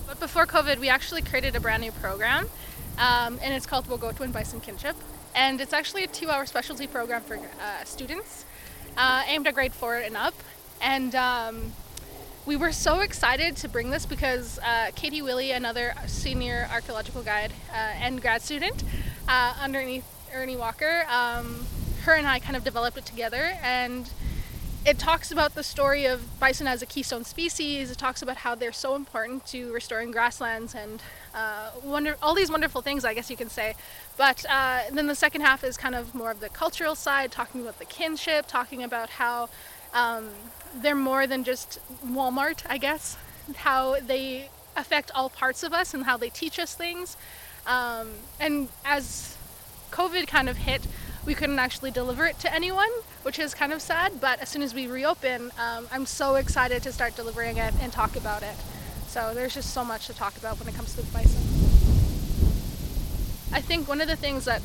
But 0.07 0.21
before 0.21 0.45
COVID, 0.45 0.79
we 0.79 0.87
actually 0.87 1.21
created 1.21 1.57
a 1.57 1.59
brand 1.59 1.81
new 1.83 1.91
program, 1.91 2.45
um, 2.97 3.39
and 3.43 3.53
it's 3.53 3.65
called 3.65 3.87
Wahkohtowin 3.87 4.31
Bison 4.31 4.61
Kinship. 4.61 4.95
And 5.35 5.59
it's 5.59 5.73
actually 5.73 6.05
a 6.05 6.07
two 6.07 6.29
hour 6.29 6.45
specialty 6.45 6.87
program 6.87 7.21
for 7.21 7.35
uh, 7.35 7.83
students 7.83 8.45
uh, 8.95 9.23
aimed 9.27 9.47
at 9.47 9.53
grade 9.53 9.73
four 9.73 9.97
and 9.97 10.15
up. 10.15 10.33
And 10.81 11.13
um, 11.13 11.73
we 12.45 12.55
were 12.55 12.71
so 12.71 13.01
excited 13.01 13.57
to 13.57 13.67
bring 13.67 13.89
this 13.89 14.05
because 14.05 14.59
uh, 14.59 14.91
Katie 14.95 15.21
Willie, 15.21 15.51
another 15.51 15.93
senior 16.05 16.69
archaeological 16.71 17.21
guide 17.21 17.51
uh, 17.73 17.75
and 17.75 18.21
grad 18.21 18.41
student 18.41 18.85
uh, 19.27 19.55
underneath 19.61 20.05
Ernie 20.33 20.55
Walker, 20.55 21.05
um, 21.09 21.65
her 22.03 22.13
and 22.13 22.25
I 22.25 22.39
kind 22.39 22.55
of 22.55 22.63
developed 22.63 22.97
it 22.97 23.05
together. 23.05 23.57
And 23.61 24.09
it 24.87 24.97
talks 24.97 25.31
about 25.31 25.53
the 25.53 25.63
story 25.63 26.05
of 26.05 26.39
bison 26.39 26.65
as 26.65 26.81
a 26.81 26.85
keystone 26.85 27.25
species. 27.25 27.91
It 27.91 27.97
talks 27.97 28.21
about 28.21 28.37
how 28.37 28.55
they're 28.55 28.71
so 28.71 28.95
important 28.95 29.45
to 29.47 29.73
restoring 29.73 30.11
grasslands 30.11 30.73
and 30.73 31.03
uh, 31.35 31.71
wonder, 31.83 32.15
all 32.23 32.33
these 32.33 32.49
wonderful 32.49 32.81
things, 32.81 33.03
I 33.03 33.13
guess 33.13 33.29
you 33.29 33.35
can 33.35 33.49
say. 33.49 33.75
But 34.15 34.45
uh, 34.49 34.83
then 34.93 35.07
the 35.07 35.15
second 35.15 35.41
half 35.41 35.65
is 35.65 35.75
kind 35.75 35.93
of 35.93 36.15
more 36.15 36.31
of 36.31 36.39
the 36.39 36.47
cultural 36.47 36.95
side, 36.95 37.33
talking 37.33 37.59
about 37.59 37.79
the 37.79 37.85
kinship, 37.85 38.47
talking 38.47 38.81
about 38.81 39.09
how 39.09 39.49
um, 39.93 40.29
they're 40.73 40.95
more 40.95 41.27
than 41.27 41.43
just 41.43 41.79
Walmart, 42.05 42.63
I 42.69 42.77
guess, 42.77 43.17
how 43.57 43.99
they 43.99 44.49
affect 44.77 45.11
all 45.13 45.29
parts 45.29 45.63
of 45.63 45.73
us 45.73 45.93
and 45.93 46.05
how 46.05 46.15
they 46.15 46.29
teach 46.29 46.59
us 46.59 46.73
things. 46.73 47.17
Um, 47.65 48.11
and 48.39 48.69
as 48.85 49.37
COVID 49.91 50.27
kind 50.27 50.47
of 50.47 50.55
hit, 50.55 50.87
we 51.27 51.35
couldn't 51.35 51.59
actually 51.59 51.91
deliver 51.91 52.25
it 52.25 52.39
to 52.39 52.51
anyone, 52.51 52.87
which 53.23 53.37
is 53.37 53.53
kind 53.53 53.73
of 53.73 53.81
sad. 53.81 54.21
But 54.21 54.39
as 54.39 54.47
soon 54.47 54.61
as 54.61 54.73
we 54.73 54.87
reopen, 54.87 55.51
um, 55.59 55.85
I'm 55.91 56.05
so 56.05 56.35
excited 56.35 56.81
to 56.83 56.91
start 56.93 57.17
delivering 57.17 57.57
it 57.57 57.73
and 57.81 57.91
talk 57.91 58.15
about 58.15 58.43
it. 58.43 58.55
So 59.07 59.33
there's 59.33 59.53
just 59.53 59.73
so 59.73 59.83
much 59.83 60.07
to 60.07 60.13
talk 60.13 60.37
about 60.37 60.57
when 60.57 60.69
it 60.69 60.73
comes 60.73 60.95
to 60.95 61.01
the 61.01 61.11
bison. 61.11 61.41
I 63.51 63.59
think 63.59 63.89
one 63.89 63.99
of 63.99 64.07
the 64.07 64.15
things 64.15 64.45
that 64.45 64.61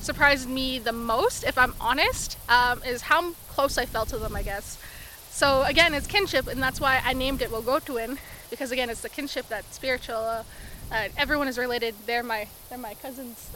surprised 0.00 0.48
me 0.48 0.78
the 0.78 0.92
most, 0.92 1.44
if 1.44 1.58
I'm 1.58 1.74
honest, 1.78 2.38
um, 2.48 2.82
is 2.84 3.02
how 3.02 3.32
close 3.48 3.76
I 3.76 3.84
felt 3.84 4.08
to 4.08 4.18
them, 4.18 4.34
I 4.34 4.42
guess. 4.42 4.78
So 5.30 5.64
again, 5.64 5.92
it's 5.92 6.06
kinship, 6.06 6.46
and 6.46 6.62
that's 6.62 6.80
why 6.80 7.02
I 7.04 7.12
named 7.12 7.42
it 7.42 7.50
Wahkohtowin, 7.50 8.16
because 8.48 8.72
again, 8.72 8.88
it's 8.88 9.02
the 9.02 9.10
kinship, 9.10 9.48
that 9.48 9.72
spiritual. 9.74 10.16
Uh, 10.16 10.44
uh, 10.92 11.08
everyone 11.16 11.48
is 11.48 11.58
related. 11.58 11.94
They're 12.06 12.22
my 12.22 12.46
they're 12.68 12.78
my 12.78 12.94
cousins. 12.94 13.50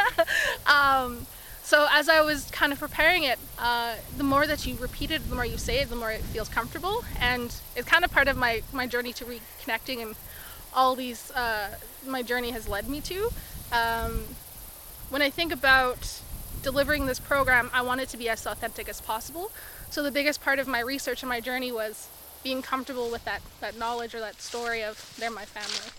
um, 0.66 1.26
so 1.68 1.86
as 1.90 2.08
I 2.08 2.22
was 2.22 2.50
kind 2.50 2.72
of 2.72 2.78
preparing 2.78 3.24
it, 3.24 3.38
uh, 3.58 3.96
the 4.16 4.24
more 4.24 4.46
that 4.46 4.66
you 4.66 4.74
repeat 4.76 5.10
it, 5.10 5.28
the 5.28 5.34
more 5.34 5.44
you 5.44 5.58
say 5.58 5.80
it, 5.80 5.90
the 5.90 5.96
more 5.96 6.10
it 6.10 6.22
feels 6.22 6.48
comfortable, 6.48 7.04
and 7.20 7.54
it's 7.76 7.86
kind 7.86 8.06
of 8.06 8.10
part 8.10 8.26
of 8.26 8.38
my 8.38 8.62
my 8.72 8.86
journey 8.86 9.12
to 9.12 9.26
reconnecting 9.26 10.00
and 10.00 10.14
all 10.72 10.96
these 10.96 11.30
uh, 11.32 11.76
my 12.06 12.22
journey 12.22 12.52
has 12.52 12.70
led 12.70 12.88
me 12.88 13.02
to. 13.02 13.30
Um, 13.70 14.24
when 15.10 15.20
I 15.20 15.28
think 15.28 15.52
about 15.52 16.22
delivering 16.62 17.04
this 17.04 17.20
program, 17.20 17.68
I 17.74 17.82
want 17.82 18.00
it 18.00 18.08
to 18.10 18.16
be 18.16 18.30
as 18.30 18.46
authentic 18.46 18.88
as 18.88 19.02
possible. 19.02 19.50
So 19.90 20.02
the 20.02 20.10
biggest 20.10 20.40
part 20.40 20.58
of 20.58 20.66
my 20.68 20.80
research 20.80 21.22
and 21.22 21.28
my 21.28 21.40
journey 21.40 21.70
was 21.70 22.08
being 22.42 22.62
comfortable 22.62 23.10
with 23.10 23.26
that 23.26 23.42
that 23.60 23.76
knowledge 23.76 24.14
or 24.14 24.20
that 24.20 24.40
story 24.40 24.82
of 24.82 25.14
they're 25.18 25.30
my 25.30 25.44
family. 25.44 25.92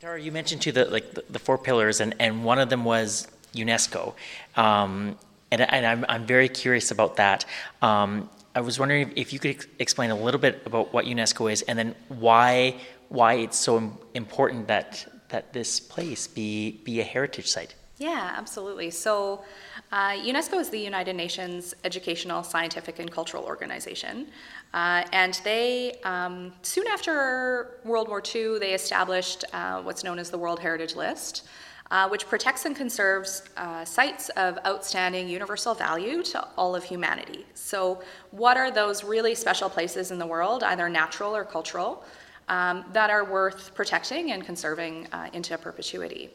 Tara, 0.00 0.18
you 0.18 0.32
mentioned 0.32 0.62
too 0.62 0.72
the 0.72 0.86
like 0.86 1.12
the, 1.12 1.24
the 1.28 1.38
four 1.38 1.58
pillars, 1.58 2.00
and, 2.00 2.14
and 2.18 2.42
one 2.42 2.58
of 2.58 2.70
them 2.70 2.86
was 2.86 3.28
UNESCO. 3.54 4.14
Um, 4.56 5.18
and, 5.50 5.60
and 5.60 5.84
I'm, 5.84 6.06
I'm 6.08 6.24
very 6.24 6.48
curious 6.48 6.90
about 6.90 7.16
that. 7.16 7.44
Um, 7.82 8.30
I 8.54 8.62
was 8.62 8.78
wondering 8.78 9.12
if 9.14 9.34
you 9.34 9.38
could 9.38 9.50
ex- 9.50 9.66
explain 9.78 10.10
a 10.10 10.16
little 10.16 10.40
bit 10.40 10.62
about 10.64 10.94
what 10.94 11.04
UNESCO 11.04 11.52
is 11.52 11.60
and 11.62 11.78
then 11.78 11.94
why, 12.08 12.76
why 13.10 13.34
it's 13.34 13.58
so 13.58 13.92
important 14.14 14.68
that, 14.68 15.06
that 15.28 15.52
this 15.52 15.80
place 15.80 16.26
be, 16.26 16.80
be 16.84 17.00
a 17.00 17.04
heritage 17.04 17.50
site. 17.50 17.74
Yeah, 17.98 18.32
absolutely. 18.36 18.90
So, 18.90 19.44
uh, 19.92 20.12
UNESCO 20.12 20.60
is 20.60 20.68
the 20.70 20.78
United 20.78 21.14
Nations 21.16 21.74
Educational, 21.82 22.44
Scientific, 22.44 23.00
and 23.00 23.10
Cultural 23.10 23.42
Organization. 23.42 24.28
Uh, 24.72 25.02
and 25.12 25.40
they, 25.42 25.98
um, 26.04 26.52
soon 26.62 26.86
after 26.86 27.80
World 27.84 28.08
War 28.08 28.22
II, 28.22 28.60
they 28.60 28.72
established 28.72 29.44
uh, 29.52 29.82
what's 29.82 30.04
known 30.04 30.20
as 30.20 30.30
the 30.30 30.38
World 30.38 30.60
Heritage 30.60 30.94
List, 30.94 31.48
uh, 31.90 32.08
which 32.08 32.28
protects 32.28 32.66
and 32.66 32.76
conserves 32.76 33.42
uh, 33.56 33.84
sites 33.84 34.28
of 34.30 34.58
outstanding 34.64 35.28
universal 35.28 35.74
value 35.74 36.22
to 36.22 36.46
all 36.56 36.76
of 36.76 36.84
humanity. 36.84 37.44
So, 37.54 38.00
what 38.30 38.56
are 38.56 38.70
those 38.70 39.02
really 39.02 39.34
special 39.34 39.68
places 39.68 40.12
in 40.12 40.20
the 40.20 40.26
world, 40.26 40.62
either 40.62 40.88
natural 40.88 41.34
or 41.34 41.44
cultural, 41.44 42.04
um, 42.48 42.84
that 42.92 43.10
are 43.10 43.24
worth 43.24 43.74
protecting 43.74 44.30
and 44.30 44.44
conserving 44.44 45.08
uh, 45.12 45.30
into 45.32 45.58
perpetuity? 45.58 46.30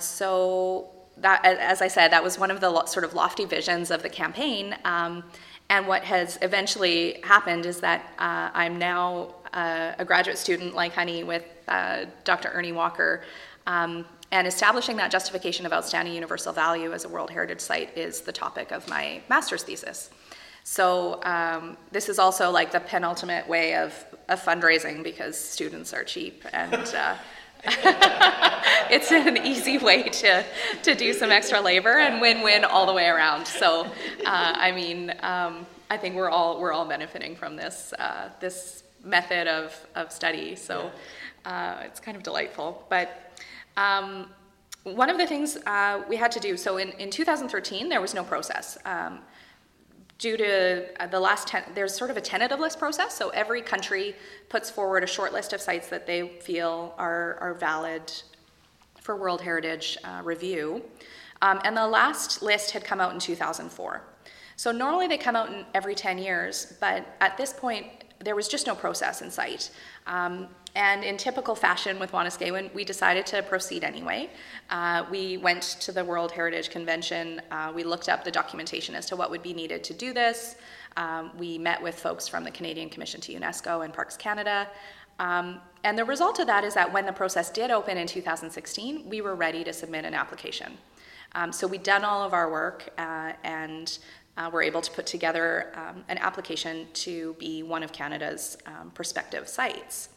So 0.00 0.97
that, 1.20 1.44
as 1.44 1.82
I 1.82 1.88
said, 1.88 2.12
that 2.12 2.22
was 2.22 2.38
one 2.38 2.50
of 2.50 2.60
the 2.60 2.70
lo- 2.70 2.86
sort 2.86 3.04
of 3.04 3.14
lofty 3.14 3.44
visions 3.44 3.90
of 3.90 4.02
the 4.02 4.08
campaign. 4.08 4.76
Um, 4.84 5.24
and 5.70 5.86
what 5.86 6.04
has 6.04 6.38
eventually 6.42 7.20
happened 7.22 7.66
is 7.66 7.80
that 7.80 8.12
uh, 8.18 8.50
I'm 8.54 8.78
now 8.78 9.34
uh, 9.52 9.92
a 9.98 10.04
graduate 10.04 10.38
student 10.38 10.74
like 10.74 10.94
Honey 10.94 11.24
with 11.24 11.44
uh, 11.68 12.06
Dr. 12.24 12.50
Ernie 12.50 12.72
Walker. 12.72 13.22
Um, 13.66 14.06
and 14.30 14.46
establishing 14.46 14.96
that 14.98 15.10
justification 15.10 15.64
of 15.64 15.72
outstanding 15.72 16.14
universal 16.14 16.52
value 16.52 16.92
as 16.92 17.04
a 17.04 17.08
World 17.08 17.30
Heritage 17.30 17.60
Site 17.60 17.96
is 17.96 18.20
the 18.20 18.32
topic 18.32 18.72
of 18.72 18.86
my 18.88 19.22
master's 19.28 19.62
thesis. 19.62 20.10
So 20.64 21.22
um, 21.24 21.78
this 21.92 22.10
is 22.10 22.18
also 22.18 22.50
like 22.50 22.70
the 22.70 22.80
penultimate 22.80 23.48
way 23.48 23.74
of, 23.74 23.94
of 24.28 24.42
fundraising 24.42 25.02
because 25.02 25.38
students 25.38 25.94
are 25.94 26.04
cheap 26.04 26.44
and 26.52 26.74
uh, 26.94 27.16
it's 28.90 29.10
an 29.10 29.36
easy 29.38 29.78
way 29.78 30.04
to, 30.04 30.44
to 30.82 30.94
do 30.94 31.12
some 31.12 31.30
extra 31.30 31.60
labor 31.60 31.98
and 31.98 32.20
win-win 32.20 32.64
all 32.64 32.86
the 32.86 32.92
way 32.92 33.06
around. 33.06 33.46
So, 33.46 33.84
uh, 33.84 33.88
I 34.24 34.72
mean, 34.72 35.12
um, 35.20 35.66
I 35.90 35.96
think 35.96 36.14
we're 36.14 36.30
all 36.30 36.60
we're 36.60 36.72
all 36.72 36.86
benefiting 36.86 37.34
from 37.34 37.56
this 37.56 37.92
uh, 37.98 38.30
this 38.40 38.84
method 39.04 39.48
of, 39.48 39.74
of 39.94 40.12
study. 40.12 40.54
So, 40.54 40.90
uh, 41.44 41.78
it's 41.84 42.00
kind 42.00 42.16
of 42.16 42.22
delightful. 42.22 42.84
But 42.88 43.32
um, 43.76 44.30
one 44.84 45.10
of 45.10 45.18
the 45.18 45.26
things 45.26 45.56
uh, 45.66 46.02
we 46.08 46.16
had 46.16 46.32
to 46.32 46.40
do. 46.40 46.56
So, 46.56 46.78
in, 46.78 46.90
in 46.92 47.10
2013, 47.10 47.88
there 47.88 48.00
was 48.00 48.14
no 48.14 48.24
process. 48.24 48.78
Um, 48.84 49.20
due 50.18 50.36
to 50.36 51.02
uh, 51.02 51.06
the 51.06 51.20
last 51.20 51.48
ten, 51.48 51.62
there's 51.74 51.94
sort 51.94 52.10
of 52.10 52.16
a 52.16 52.20
tentative 52.20 52.60
list 52.60 52.78
process. 52.78 53.16
So 53.16 53.30
every 53.30 53.62
country 53.62 54.14
puts 54.48 54.70
forward 54.70 55.04
a 55.04 55.06
short 55.06 55.32
list 55.32 55.52
of 55.52 55.60
sites 55.60 55.88
that 55.88 56.06
they 56.06 56.28
feel 56.40 56.94
are, 56.98 57.38
are 57.40 57.54
valid 57.54 58.12
for 59.00 59.16
World 59.16 59.40
Heritage 59.40 59.96
uh, 60.04 60.20
review. 60.22 60.82
Um, 61.40 61.60
and 61.64 61.76
the 61.76 61.86
last 61.86 62.42
list 62.42 62.72
had 62.72 62.84
come 62.84 63.00
out 63.00 63.14
in 63.14 63.20
2004. 63.20 64.02
So 64.56 64.72
normally 64.72 65.06
they 65.06 65.18
come 65.18 65.36
out 65.36 65.52
in 65.52 65.64
every 65.72 65.94
10 65.94 66.18
years, 66.18 66.74
but 66.80 67.06
at 67.20 67.36
this 67.36 67.52
point, 67.52 67.86
there 68.20 68.34
was 68.34 68.48
just 68.48 68.66
no 68.66 68.74
process 68.74 69.22
in 69.22 69.30
sight. 69.30 69.70
Um, 70.06 70.48
and 70.74 71.02
in 71.02 71.16
typical 71.16 71.54
fashion 71.54 71.98
with 71.98 72.12
Wanuskewin, 72.12 72.72
we 72.74 72.84
decided 72.84 73.26
to 73.26 73.42
proceed 73.42 73.84
anyway. 73.84 74.30
Uh, 74.70 75.04
we 75.10 75.36
went 75.38 75.62
to 75.62 75.92
the 75.92 76.04
World 76.04 76.32
Heritage 76.32 76.70
Convention. 76.70 77.40
Uh, 77.50 77.72
we 77.74 77.84
looked 77.84 78.08
up 78.08 78.24
the 78.24 78.30
documentation 78.30 78.94
as 78.94 79.06
to 79.06 79.16
what 79.16 79.30
would 79.30 79.42
be 79.42 79.54
needed 79.54 79.82
to 79.84 79.94
do 79.94 80.12
this. 80.12 80.56
Um, 80.96 81.30
we 81.38 81.58
met 81.58 81.82
with 81.82 81.98
folks 81.98 82.28
from 82.28 82.44
the 82.44 82.50
Canadian 82.50 82.90
Commission 82.90 83.20
to 83.22 83.32
UNESCO 83.32 83.84
and 83.84 83.94
Parks 83.94 84.16
Canada. 84.16 84.68
Um, 85.18 85.60
and 85.84 85.98
the 85.98 86.04
result 86.04 86.38
of 86.38 86.46
that 86.46 86.64
is 86.64 86.74
that 86.74 86.92
when 86.92 87.06
the 87.06 87.12
process 87.12 87.50
did 87.50 87.70
open 87.70 87.96
in 87.96 88.06
2016, 88.06 89.08
we 89.08 89.20
were 89.20 89.34
ready 89.34 89.64
to 89.64 89.72
submit 89.72 90.04
an 90.04 90.14
application. 90.14 90.76
Um, 91.34 91.52
so 91.52 91.66
we'd 91.66 91.82
done 91.82 92.04
all 92.04 92.22
of 92.22 92.32
our 92.32 92.50
work 92.50 92.88
uh, 92.98 93.32
and 93.44 93.98
uh, 94.38 94.48
were 94.50 94.62
able 94.62 94.80
to 94.80 94.90
put 94.92 95.04
together 95.04 95.72
um, 95.74 96.04
an 96.08 96.16
application 96.18 96.86
to 96.94 97.34
be 97.38 97.62
one 97.62 97.82
of 97.82 97.92
Canada's 97.92 98.56
um, 98.66 98.90
prospective 98.92 99.48
sites. 99.48 100.08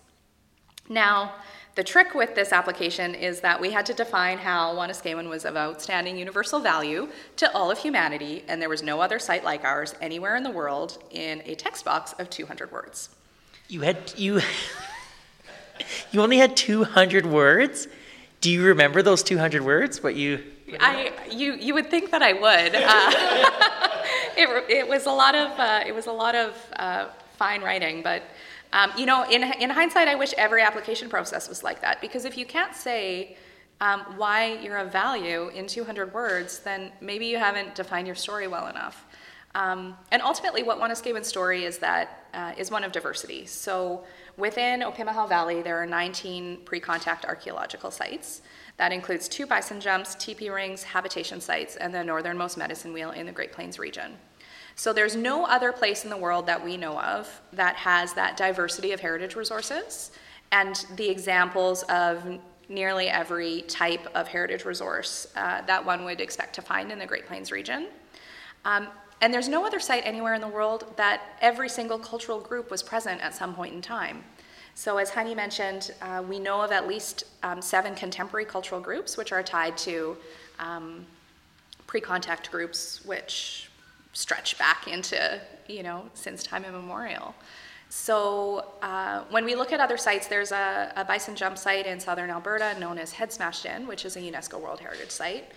Now, 0.87 1.33
the 1.75 1.83
trick 1.83 2.13
with 2.13 2.35
this 2.35 2.51
application 2.51 3.15
is 3.15 3.39
that 3.41 3.59
we 3.59 3.71
had 3.71 3.85
to 3.87 3.93
define 3.93 4.37
how 4.37 4.75
Wanuskewin 4.75 5.29
was 5.29 5.45
of 5.45 5.55
outstanding 5.55 6.17
universal 6.17 6.59
value 6.59 7.07
to 7.37 7.51
all 7.55 7.71
of 7.71 7.77
humanity, 7.77 8.43
and 8.47 8.61
there 8.61 8.69
was 8.69 8.83
no 8.83 8.99
other 8.99 9.17
site 9.17 9.43
like 9.43 9.63
ours 9.63 9.95
anywhere 10.01 10.35
in 10.35 10.43
the 10.43 10.51
world 10.51 11.01
in 11.11 11.41
a 11.45 11.55
text 11.55 11.85
box 11.85 12.13
of 12.19 12.29
200 12.29 12.71
words. 12.71 13.09
You 13.69 13.81
had 13.81 14.13
you 14.17 14.41
you 16.11 16.21
only 16.21 16.37
had 16.37 16.57
200 16.57 17.25
words. 17.25 17.87
Do 18.41 18.51
you 18.51 18.65
remember 18.65 19.01
those 19.01 19.23
200 19.23 19.63
words? 19.63 20.03
What 20.03 20.15
you 20.15 20.43
I 20.79 21.13
you 21.31 21.53
you 21.53 21.73
would 21.73 21.89
think 21.89 22.11
that 22.11 22.21
I 22.21 22.33
would. 22.33 22.75
Uh, 22.75 23.87
it, 24.37 24.69
it 24.69 24.87
was 24.87 25.05
a 25.05 25.11
lot 25.11 25.35
of 25.35 25.59
uh, 25.59 25.83
it 25.85 25.93
was 25.93 26.07
a 26.07 26.11
lot 26.11 26.35
of 26.35 26.55
uh, 26.75 27.07
fine 27.37 27.61
writing, 27.61 28.01
but 28.03 28.23
um, 28.73 28.91
you 28.97 29.05
know, 29.05 29.25
in, 29.29 29.43
in 29.43 29.69
hindsight, 29.69 30.07
I 30.07 30.15
wish 30.15 30.33
every 30.37 30.61
application 30.61 31.09
process 31.09 31.49
was 31.49 31.63
like 31.63 31.81
that 31.81 31.99
because 31.99 32.23
if 32.23 32.37
you 32.37 32.45
can't 32.45 32.73
say 32.73 33.35
um, 33.81 34.01
why 34.15 34.59
you're 34.61 34.77
of 34.77 34.91
value 34.91 35.49
in 35.49 35.67
200 35.67 36.13
words, 36.13 36.59
then 36.59 36.91
maybe 37.01 37.25
you 37.25 37.37
haven't 37.37 37.75
defined 37.75 38.07
your 38.07 38.15
story 38.15 38.47
well 38.47 38.67
enough. 38.67 39.05
Um, 39.55 39.97
and 40.11 40.21
ultimately, 40.21 40.63
what 40.63 40.79
Wanuskewin's 40.79 41.27
story 41.27 41.65
is 41.65 41.79
that 41.79 42.25
uh, 42.33 42.53
is 42.57 42.71
one 42.71 42.85
of 42.85 42.93
diversity. 42.93 43.45
So 43.45 44.05
within 44.37 44.79
Opimihaw 44.81 45.27
Valley, 45.27 45.61
there 45.61 45.81
are 45.81 45.85
19 45.85 46.59
pre-contact 46.63 47.25
archaeological 47.25 47.91
sites. 47.91 48.41
That 48.81 48.91
includes 48.91 49.27
two 49.27 49.45
bison 49.45 49.79
jumps, 49.79 50.15
teepee 50.15 50.49
rings, 50.49 50.81
habitation 50.81 51.39
sites, 51.39 51.75
and 51.75 51.93
the 51.93 52.03
northernmost 52.03 52.57
medicine 52.57 52.93
wheel 52.93 53.11
in 53.11 53.27
the 53.27 53.31
Great 53.31 53.51
Plains 53.51 53.77
region. 53.77 54.13
So 54.73 54.91
there's 54.91 55.15
no 55.15 55.45
other 55.45 55.71
place 55.71 56.03
in 56.03 56.09
the 56.09 56.17
world 56.17 56.47
that 56.47 56.65
we 56.65 56.77
know 56.77 56.99
of 56.99 57.29
that 57.53 57.75
has 57.75 58.13
that 58.13 58.37
diversity 58.37 58.91
of 58.91 58.99
heritage 58.99 59.35
resources 59.35 60.09
and 60.51 60.83
the 60.95 61.07
examples 61.07 61.83
of 61.83 62.23
nearly 62.69 63.07
every 63.07 63.61
type 63.67 64.07
of 64.15 64.27
heritage 64.27 64.65
resource 64.65 65.27
uh, 65.35 65.61
that 65.67 65.85
one 65.85 66.03
would 66.03 66.19
expect 66.19 66.55
to 66.55 66.63
find 66.63 66.91
in 66.91 66.97
the 66.97 67.05
Great 67.05 67.27
Plains 67.27 67.51
region. 67.51 67.85
Um, 68.65 68.87
and 69.21 69.31
there's 69.31 69.47
no 69.47 69.63
other 69.63 69.79
site 69.79 70.01
anywhere 70.07 70.33
in 70.33 70.41
the 70.41 70.47
world 70.47 70.91
that 70.97 71.21
every 71.39 71.69
single 71.69 71.99
cultural 71.99 72.39
group 72.39 72.71
was 72.71 72.81
present 72.81 73.21
at 73.21 73.35
some 73.35 73.53
point 73.53 73.75
in 73.75 73.81
time. 73.83 74.23
So, 74.75 74.97
as 74.97 75.09
Honey 75.09 75.35
mentioned, 75.35 75.91
uh, 76.01 76.23
we 76.27 76.39
know 76.39 76.61
of 76.61 76.71
at 76.71 76.87
least 76.87 77.25
um, 77.43 77.61
seven 77.61 77.93
contemporary 77.95 78.45
cultural 78.45 78.81
groups 78.81 79.17
which 79.17 79.31
are 79.31 79.43
tied 79.43 79.77
to 79.79 80.17
um, 80.59 81.05
pre 81.87 82.01
contact 82.01 82.51
groups, 82.51 83.03
which 83.05 83.69
stretch 84.13 84.57
back 84.57 84.87
into, 84.87 85.39
you 85.67 85.83
know, 85.83 86.09
since 86.13 86.43
time 86.43 86.65
immemorial. 86.65 87.35
So 87.89 88.65
uh, 88.81 89.23
when 89.29 89.43
we 89.43 89.53
look 89.53 89.73
at 89.73 89.81
other 89.81 89.97
sites, 89.97 90.27
there's 90.27 90.53
a, 90.53 90.93
a, 90.95 91.03
bison 91.03 91.35
jump 91.35 91.57
site 91.57 91.85
in 91.85 91.99
southern 91.99 92.29
Alberta 92.29 92.73
known 92.79 92.97
as 92.97 93.11
Head 93.11 93.33
Smashed 93.33 93.65
In, 93.65 93.85
which 93.85 94.05
is 94.05 94.15
a 94.15 94.21
UNESCO 94.21 94.61
World 94.61 94.79
Heritage 94.79 95.11
Site. 95.11 95.51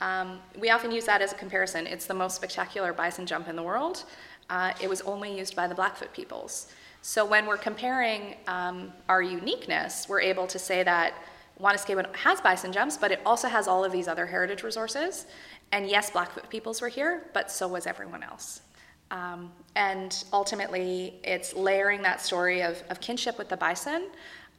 Um, 0.00 0.38
we 0.56 0.70
often 0.70 0.92
use 0.92 1.04
that 1.06 1.20
as 1.20 1.32
a 1.32 1.34
comparison. 1.34 1.88
It's 1.88 2.06
the 2.06 2.14
most 2.14 2.36
spectacular 2.36 2.92
bison 2.92 3.26
jump 3.26 3.48
in 3.48 3.56
the 3.56 3.62
world. 3.62 4.04
Uh, 4.48 4.72
it 4.80 4.88
was 4.88 5.00
only 5.02 5.36
used 5.36 5.56
by 5.56 5.66
the 5.66 5.74
Blackfoot 5.74 6.12
peoples. 6.12 6.68
So 7.02 7.24
when 7.24 7.46
we're 7.46 7.56
comparing 7.56 8.36
um, 8.46 8.92
our 9.08 9.22
uniqueness, 9.22 10.08
we're 10.08 10.20
able 10.20 10.46
to 10.48 10.58
say 10.58 10.82
that 10.82 11.14
Wanuskewin 11.60 12.14
has 12.16 12.40
bison 12.40 12.72
jumps, 12.72 12.96
but 12.96 13.10
it 13.10 13.20
also 13.24 13.48
has 13.48 13.68
all 13.68 13.84
of 13.84 13.92
these 13.92 14.08
other 14.08 14.26
heritage 14.26 14.62
resources. 14.62 15.26
And 15.72 15.88
yes, 15.88 16.10
Blackfoot 16.10 16.48
peoples 16.50 16.80
were 16.80 16.88
here, 16.88 17.26
but 17.32 17.50
so 17.50 17.68
was 17.68 17.86
everyone 17.86 18.22
else. 18.22 18.62
Um, 19.10 19.50
and 19.76 20.24
ultimately, 20.32 21.20
it's 21.24 21.54
layering 21.54 22.02
that 22.02 22.20
story 22.20 22.62
of, 22.62 22.82
of 22.90 23.00
kinship 23.00 23.38
with 23.38 23.48
the 23.48 23.56
bison 23.56 24.08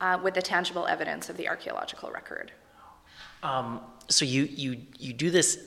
uh, 0.01 0.19
with 0.21 0.33
the 0.33 0.41
tangible 0.41 0.87
evidence 0.87 1.29
of 1.29 1.37
the 1.37 1.47
archaeological 1.47 2.11
record. 2.11 2.51
Um, 3.43 3.81
so 4.09 4.25
you, 4.25 4.43
you, 4.43 4.81
you 4.97 5.13
do 5.13 5.29
this, 5.31 5.59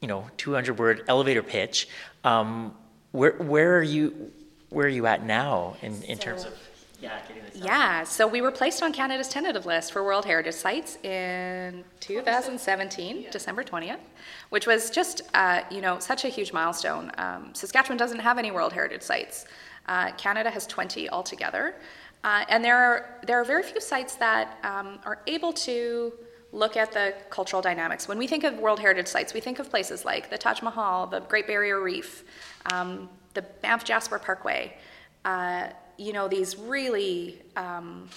you 0.00 0.08
know, 0.08 0.26
200 0.36 0.78
word 0.78 1.04
elevator 1.08 1.42
pitch. 1.42 1.88
Um, 2.22 2.74
where, 3.12 3.32
where 3.38 3.76
are 3.76 3.82
you, 3.82 4.30
where 4.70 4.86
are 4.86 4.90
you 4.90 5.06
at 5.06 5.24
now 5.24 5.76
in, 5.82 6.02
in 6.02 6.16
so, 6.18 6.24
terms 6.24 6.44
of 6.44 6.54
yeah, 7.00 7.20
yeah, 7.54 8.02
so 8.02 8.26
we 8.26 8.40
were 8.40 8.50
placed 8.50 8.82
on 8.82 8.92
Canada's 8.92 9.28
tentative 9.28 9.66
list 9.66 9.92
for 9.92 10.02
World 10.02 10.24
Heritage 10.24 10.54
Sites 10.54 10.96
in 11.04 11.84
2017, 12.00 13.20
yeah. 13.20 13.30
December 13.30 13.62
20th, 13.62 14.00
which 14.48 14.66
was 14.66 14.90
just, 14.90 15.22
uh, 15.32 15.60
you 15.70 15.80
know, 15.80 16.00
such 16.00 16.24
a 16.24 16.28
huge 16.28 16.52
milestone. 16.52 17.12
Um, 17.16 17.54
Saskatchewan 17.54 17.98
doesn't 17.98 18.18
have 18.18 18.36
any 18.36 18.50
World 18.50 18.72
Heritage 18.72 19.02
Sites. 19.02 19.46
Uh, 19.86 20.10
Canada 20.12 20.50
has 20.50 20.66
20 20.66 21.08
altogether. 21.10 21.76
Uh, 22.24 22.44
and 22.48 22.64
there 22.64 22.76
are, 22.76 23.20
there 23.24 23.40
are 23.40 23.44
very 23.44 23.62
few 23.62 23.80
sites 23.80 24.16
that 24.16 24.58
um, 24.64 24.98
are 25.04 25.20
able 25.28 25.52
to 25.52 26.12
look 26.52 26.76
at 26.76 26.90
the 26.90 27.14
cultural 27.30 27.62
dynamics. 27.62 28.08
When 28.08 28.18
we 28.18 28.26
think 28.26 28.42
of 28.42 28.58
World 28.58 28.80
Heritage 28.80 29.06
Sites, 29.06 29.34
we 29.34 29.40
think 29.40 29.60
of 29.60 29.70
places 29.70 30.04
like 30.04 30.30
the 30.30 30.38
Taj 30.38 30.62
Mahal, 30.62 31.06
the 31.06 31.20
Great 31.20 31.46
Barrier 31.46 31.80
Reef, 31.80 32.24
um, 32.72 33.08
the 33.38 33.42
Banff 33.62 33.84
Jasper 33.84 34.18
Parkway. 34.18 34.76
Uh, 35.24 35.68
you 35.96 36.12
know, 36.12 36.26
these 36.26 36.56
really 36.56 37.40
um, 37.56 38.08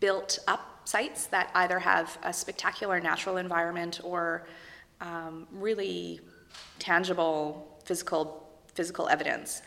built 0.00 0.40
up 0.48 0.80
sites 0.84 1.26
that 1.26 1.50
either 1.54 1.78
have 1.78 2.18
a 2.24 2.32
spectacular 2.32 2.98
natural 3.00 3.36
environment 3.36 4.00
or 4.02 4.46
um, 5.00 5.46
really 5.52 6.20
tangible 6.80 7.78
physical 7.84 8.24
physical 8.74 9.06
evidence. 9.08 9.62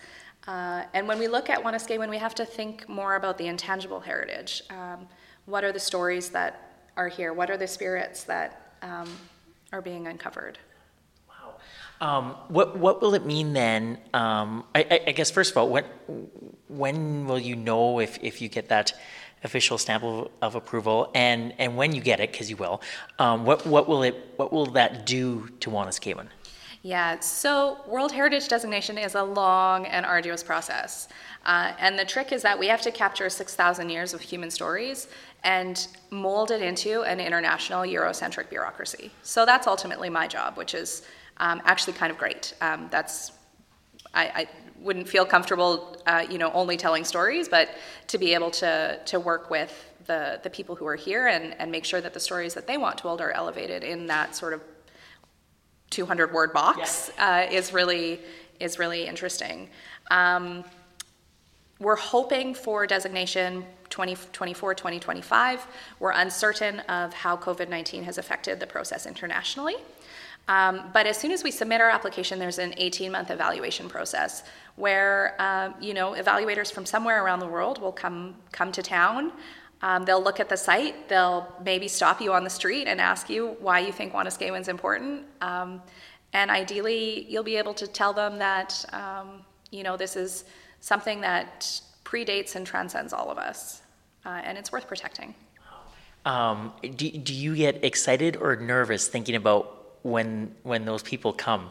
Uh, 0.48 0.84
and 0.94 1.08
when 1.08 1.20
we 1.20 1.28
look 1.28 1.50
at 1.50 1.64
Wanuskewin, 1.64 2.10
we 2.10 2.18
have 2.18 2.36
to 2.36 2.46
think 2.46 2.90
more 2.90 3.16
about 3.16 3.38
the 3.38 3.48
intangible 3.48 4.00
heritage. 4.00 4.64
Um, 4.70 5.08
what 5.46 5.64
are 5.64 5.72
the 5.72 5.80
stories 5.80 6.30
that 6.30 6.88
are 6.98 7.08
here? 7.08 7.32
What 7.34 7.50
are 7.50 7.58
the 7.58 7.68
spirits 7.68 8.24
that 8.24 8.76
um, 8.82 9.10
are 9.72 9.82
being 9.82 10.08
uncovered? 10.08 10.58
Um, 12.02 12.36
what 12.50 12.78
what 12.78 13.02
will 13.02 13.14
it 13.14 13.26
mean 13.26 13.54
then? 13.54 13.98
Um, 14.14 14.66
I, 14.74 15.02
I, 15.08 15.12
guess 15.12 15.32
first 15.32 15.52
of 15.52 15.58
all, 15.58 15.70
when 15.70 15.86
when 16.68 17.26
will 17.26 17.40
you 17.40 17.56
know 17.56 18.00
if, 18.00 18.20
if 18.22 18.42
you 18.42 18.50
get 18.50 18.68
that 18.70 18.94
official 19.44 19.78
stamp 19.78 20.04
of, 20.04 20.30
of 20.42 20.56
approval, 20.56 21.10
and, 21.14 21.54
and 21.58 21.78
when 21.78 21.94
you 21.94 22.02
get 22.02 22.20
it, 22.20 22.32
because 22.32 22.50
you 22.50 22.58
will, 22.58 22.82
um, 23.20 23.46
what 23.46 23.66
what 23.66 23.88
will 23.88 24.04
it 24.04 24.34
what 24.36 24.52
will 24.52 24.66
that 24.68 25.06
do 25.06 25.48
to 25.62 25.70
Wanuskewin? 25.70 26.28
Yeah, 26.86 27.20
so 27.20 27.80
World 27.88 28.12
Heritage 28.12 28.48
designation 28.48 29.00
is 29.00 29.16
a 29.16 29.24
long 29.24 29.88
and 29.88 30.06
arduous 30.06 30.44
process. 30.44 31.08
Uh, 31.44 31.74
and 31.80 31.98
the 31.98 32.06
trick 32.06 32.32
is 32.32 32.44
that 32.44 32.60
we 32.60 32.68
have 32.68 32.80
to 32.82 32.92
capture 32.92 33.28
6,000 33.28 33.90
years 33.90 34.14
of 34.14 34.22
human 34.22 34.52
stories 34.52 35.08
and 35.44 35.88
mold 36.12 36.52
it 36.52 36.62
into 36.62 37.02
an 37.02 37.20
international 37.20 37.82
Eurocentric 37.82 38.52
bureaucracy. 38.52 39.10
So 39.24 39.48
that's 39.48 39.66
ultimately 39.66 40.12
my 40.12 40.28
job, 40.28 40.58
which 40.58 40.76
is 40.76 41.02
um, 41.38 41.60
actually 41.66 41.94
kind 41.94 42.12
of 42.12 42.20
great. 42.20 42.54
Um, 42.62 42.88
that's 42.92 43.32
I, 44.14 44.26
I, 44.26 44.48
wouldn't 44.80 45.10
feel 45.10 45.26
comfortable, 45.26 45.98
uh, 46.06 46.24
you 46.30 46.38
know, 46.38 46.52
only 46.52 46.78
telling 46.78 47.04
stories, 47.04 47.50
but 47.50 47.70
to 48.06 48.20
be 48.20 48.36
able 48.36 48.52
to 48.52 49.00
to 49.06 49.20
work 49.20 49.50
with 49.50 49.92
the 50.06 50.40
the 50.44 50.50
people 50.52 50.76
who 50.76 50.86
are 50.86 50.96
here 50.96 51.26
and 51.26 51.56
and 51.60 51.72
make 51.72 51.86
sure 51.86 52.02
that 52.02 52.14
the 52.14 52.20
stories 52.20 52.54
that 52.54 52.68
they 52.68 52.78
want 52.78 53.00
told 53.00 53.20
are 53.22 53.32
elevated 53.32 53.84
in 53.84 54.06
that 54.06 54.36
sort 54.36 54.54
of 54.54 54.62
200 55.90 56.34
word 56.34 56.54
box 56.54 57.12
uh, 57.20 57.48
is 57.50 57.74
really 57.74 58.20
is 58.60 58.80
really 58.80 59.06
interesting. 59.06 59.70
Um, 60.12 60.64
we're 61.80 61.98
hoping 61.98 62.54
for 62.54 62.88
designation 62.88 63.66
2024 63.90 64.76
2025. 64.76 65.68
We're 66.00 66.12
uncertain 66.12 66.80
of 66.82 67.14
how 67.14 67.38
COVID 67.38 67.70
19 67.70 68.04
has 68.04 68.18
affected 68.18 68.60
the 68.60 68.68
process 68.68 69.06
internationally. 69.06 69.76
Um, 70.48 70.82
but 70.94 71.08
as 71.08 71.18
soon 71.18 71.32
as 71.32 71.44
we 71.44 71.50
submit 71.50 71.82
our 71.82 71.90
application, 71.90 72.38
there's 72.38 72.60
an 72.60 72.74
18 72.78 73.12
month 73.12 73.32
evaluation 73.32 73.90
process 73.90 74.44
where 74.76 75.36
uh, 75.40 75.72
you 75.82 75.94
know 75.94 76.12
evaluators 76.14 76.72
from 76.72 76.86
somewhere 76.86 77.24
around 77.24 77.40
the 77.40 77.48
world 77.48 77.82
will 77.82 77.92
come 77.92 78.36
come 78.52 78.72
to 78.72 78.84
town. 78.84 79.32
Um, 79.82 80.06
they'll 80.06 80.24
look 80.24 80.40
at 80.40 80.50
the 80.50 80.58
site. 80.58 81.10
They'll 81.10 81.48
maybe 81.64 81.88
stop 81.88 82.22
you 82.22 82.34
on 82.34 82.44
the 82.44 82.50
street 82.50 82.88
and 82.88 83.00
ask 83.00 83.30
you 83.30 83.58
why 83.60 83.80
you 83.80 83.92
think 83.92 84.14
Wanuskewin's 84.14 84.68
important. 84.68 85.26
Um, 85.42 85.82
and 86.34 86.50
ideally, 86.52 87.26
you'll 87.30 87.44
be 87.44 87.58
able 87.58 87.74
to 87.76 87.88
tell 87.88 88.14
them 88.14 88.40
that 88.40 88.84
um, 88.94 89.42
you 89.72 89.84
know 89.84 89.96
this 89.96 90.16
is 90.16 90.46
something 90.80 91.22
that 91.22 91.82
predates 92.04 92.56
and 92.56 92.66
transcends 92.66 93.14
all 93.14 93.32
of 93.32 93.38
us, 93.38 93.82
uh, 94.26 94.42
and 94.44 94.58
it's 94.58 94.72
worth 94.72 94.88
protecting. 94.88 95.34
Um, 96.26 96.74
do, 96.82 97.12
do 97.12 97.34
you 97.34 97.56
get 97.56 97.84
excited 97.84 98.38
or 98.38 98.56
nervous 98.56 99.08
thinking 99.08 99.36
about 99.36 99.98
when 100.02 100.56
when 100.64 100.86
those 100.86 101.04
people 101.04 101.32
come 101.34 101.70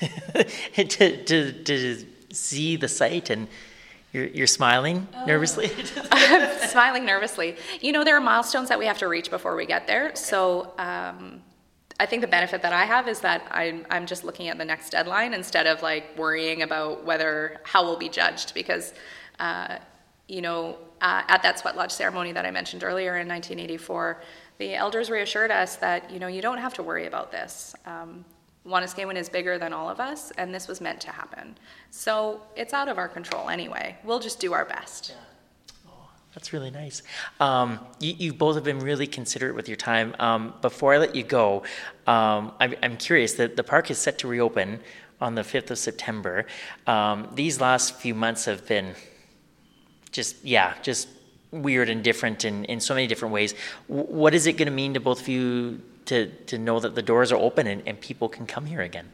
to, 0.74 1.24
to, 1.24 1.52
to 1.64 2.06
see 2.32 2.76
the 2.76 2.88
site 2.88 3.30
and 3.30 3.48
you're, 4.16 4.26
you're 4.28 4.46
smiling 4.46 5.06
oh. 5.14 5.24
nervously 5.26 5.70
I'm 6.10 6.58
smiling 6.68 7.04
nervously 7.04 7.56
you 7.80 7.92
know 7.92 8.02
there 8.02 8.16
are 8.16 8.20
milestones 8.20 8.68
that 8.70 8.78
we 8.78 8.86
have 8.86 8.98
to 8.98 9.08
reach 9.08 9.30
before 9.30 9.54
we 9.54 9.66
get 9.66 9.86
there 9.86 10.16
so 10.16 10.72
um, 10.78 11.42
I 12.00 12.06
think 12.06 12.22
the 12.22 12.28
benefit 12.28 12.62
that 12.62 12.72
I 12.72 12.84
have 12.84 13.08
is 13.08 13.20
that 13.20 13.46
I'm, 13.50 13.86
I'm 13.90 14.06
just 14.06 14.24
looking 14.24 14.48
at 14.48 14.58
the 14.58 14.64
next 14.64 14.90
deadline 14.90 15.34
instead 15.34 15.66
of 15.66 15.82
like 15.82 16.16
worrying 16.18 16.62
about 16.62 17.04
whether 17.04 17.60
how 17.64 17.84
we'll 17.84 17.98
be 17.98 18.08
judged 18.08 18.54
because 18.54 18.94
uh, 19.38 19.76
you 20.28 20.40
know 20.40 20.78
uh, 21.00 21.22
at 21.28 21.42
that 21.42 21.58
sweat 21.58 21.76
lodge 21.76 21.92
ceremony 21.92 22.32
that 22.32 22.46
I 22.46 22.50
mentioned 22.50 22.82
earlier 22.82 23.18
in 23.18 23.28
1984 23.28 24.22
the 24.58 24.74
elders 24.74 25.10
reassured 25.10 25.50
us 25.50 25.76
that 25.76 26.10
you 26.10 26.18
know 26.18 26.28
you 26.28 26.40
don't 26.40 26.58
have 26.58 26.74
to 26.74 26.82
worry 26.82 27.06
about 27.06 27.30
this. 27.30 27.74
Um, 27.84 28.24
Wanuskewin 28.66 29.16
is 29.16 29.28
bigger 29.28 29.58
than 29.58 29.72
all 29.72 29.88
of 29.88 30.00
us, 30.00 30.32
and 30.32 30.54
this 30.54 30.66
was 30.66 30.80
meant 30.80 31.00
to 31.02 31.10
happen. 31.10 31.56
So 31.90 32.42
it's 32.56 32.74
out 32.74 32.88
of 32.88 32.98
our 32.98 33.08
control 33.08 33.48
anyway. 33.48 33.96
We'll 34.02 34.18
just 34.18 34.40
do 34.40 34.52
our 34.52 34.64
best. 34.64 35.10
Yeah. 35.10 35.76
Oh, 35.88 36.08
that's 36.34 36.52
really 36.52 36.70
nice. 36.70 37.02
Um, 37.38 37.78
you, 38.00 38.14
you, 38.18 38.32
both 38.32 38.56
have 38.56 38.64
been 38.64 38.80
really 38.80 39.06
considerate 39.06 39.54
with 39.54 39.68
your 39.68 39.76
time. 39.76 40.16
Um, 40.18 40.54
before 40.62 40.94
I 40.94 40.98
let 40.98 41.14
you 41.14 41.22
go, 41.22 41.62
um, 42.06 42.52
I'm, 42.58 42.74
I'm, 42.82 42.96
curious. 42.96 43.34
that 43.34 43.56
the 43.56 43.62
park 43.62 43.90
is 43.90 43.98
set 43.98 44.18
to 44.18 44.28
reopen 44.28 44.80
on 45.20 45.36
the 45.36 45.42
5th 45.42 45.70
of 45.70 45.78
September. 45.78 46.46
Um, 46.86 47.28
these 47.34 47.60
last 47.60 47.94
few 47.94 48.14
months 48.14 48.46
have 48.46 48.66
been 48.66 48.94
just, 50.10 50.44
yeah, 50.44 50.74
just 50.82 51.08
weird 51.52 51.88
and 51.88 52.02
different 52.02 52.44
in, 52.44 52.64
in 52.64 52.80
so 52.80 52.94
many 52.94 53.06
different 53.06 53.32
ways. 53.32 53.54
what 53.86 54.34
is 54.34 54.46
it 54.46 54.54
going 54.54 54.66
to 54.66 54.74
mean 54.74 54.94
to 54.94 55.00
both 55.00 55.20
of 55.20 55.28
you 55.28 55.80
to, 56.06 56.26
to 56.46 56.58
know 56.58 56.80
that 56.80 56.94
the 56.94 57.02
doors 57.02 57.30
are 57.32 57.38
open 57.38 57.66
and, 57.66 57.82
and 57.86 58.00
people 58.00 58.28
can 58.28 58.46
come 58.46 58.66
here 58.66 58.80
again? 58.80 59.08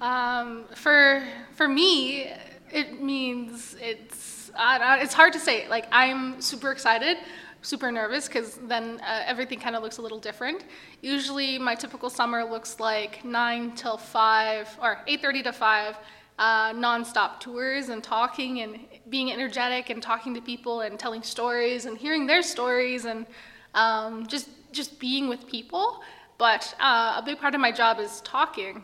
Um, 0.00 0.64
for 0.74 1.22
for 1.54 1.66
me, 1.66 2.30
it 2.70 3.00
means 3.00 3.76
it's 3.80 4.50
uh, 4.54 4.98
it's 5.00 5.14
hard 5.14 5.32
to 5.32 5.38
say. 5.38 5.66
Like 5.68 5.86
I'm 5.90 6.40
super 6.40 6.72
excited, 6.72 7.16
super 7.62 7.90
nervous 7.90 8.26
because 8.26 8.58
then 8.68 9.00
uh, 9.00 9.22
everything 9.24 9.58
kind 9.58 9.76
of 9.76 9.82
looks 9.82 9.98
a 9.98 10.02
little 10.02 10.18
different. 10.18 10.64
Usually, 11.00 11.58
my 11.58 11.74
typical 11.74 12.10
summer 12.10 12.44
looks 12.44 12.80
like 12.80 13.24
nine 13.24 13.72
till 13.72 13.96
five 13.96 14.68
or 14.82 14.98
eight 15.06 15.22
thirty 15.22 15.42
to 15.42 15.52
five, 15.52 15.96
uh, 16.38 16.72
nonstop 16.72 17.40
tours 17.40 17.88
and 17.88 18.02
talking 18.02 18.60
and 18.60 18.80
being 19.08 19.32
energetic 19.32 19.90
and 19.90 20.02
talking 20.02 20.34
to 20.34 20.40
people 20.42 20.82
and 20.82 20.98
telling 20.98 21.22
stories 21.22 21.86
and 21.86 21.96
hearing 21.96 22.26
their 22.26 22.42
stories 22.42 23.04
and 23.04 23.26
um, 23.74 24.26
just 24.26 24.48
just 24.74 24.98
being 24.98 25.28
with 25.28 25.46
people. 25.46 26.02
But 26.38 26.74
uh, 26.80 27.16
a 27.18 27.22
big 27.24 27.38
part 27.38 27.54
of 27.54 27.60
my 27.60 27.70
job 27.70 28.00
is 28.00 28.20
talking, 28.22 28.82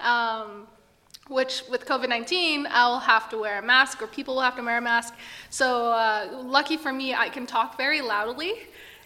um, 0.00 0.66
which 1.28 1.62
with 1.68 1.84
COVID 1.84 2.08
19, 2.08 2.66
I'll 2.70 3.00
have 3.00 3.28
to 3.30 3.38
wear 3.38 3.58
a 3.58 3.62
mask 3.62 4.02
or 4.02 4.06
people 4.06 4.36
will 4.36 4.42
have 4.42 4.56
to 4.56 4.62
wear 4.62 4.78
a 4.78 4.80
mask. 4.80 5.14
So, 5.50 5.90
uh, 5.90 6.42
lucky 6.44 6.76
for 6.76 6.92
me, 6.92 7.14
I 7.14 7.28
can 7.28 7.46
talk 7.46 7.76
very 7.76 8.00
loudly. 8.00 8.54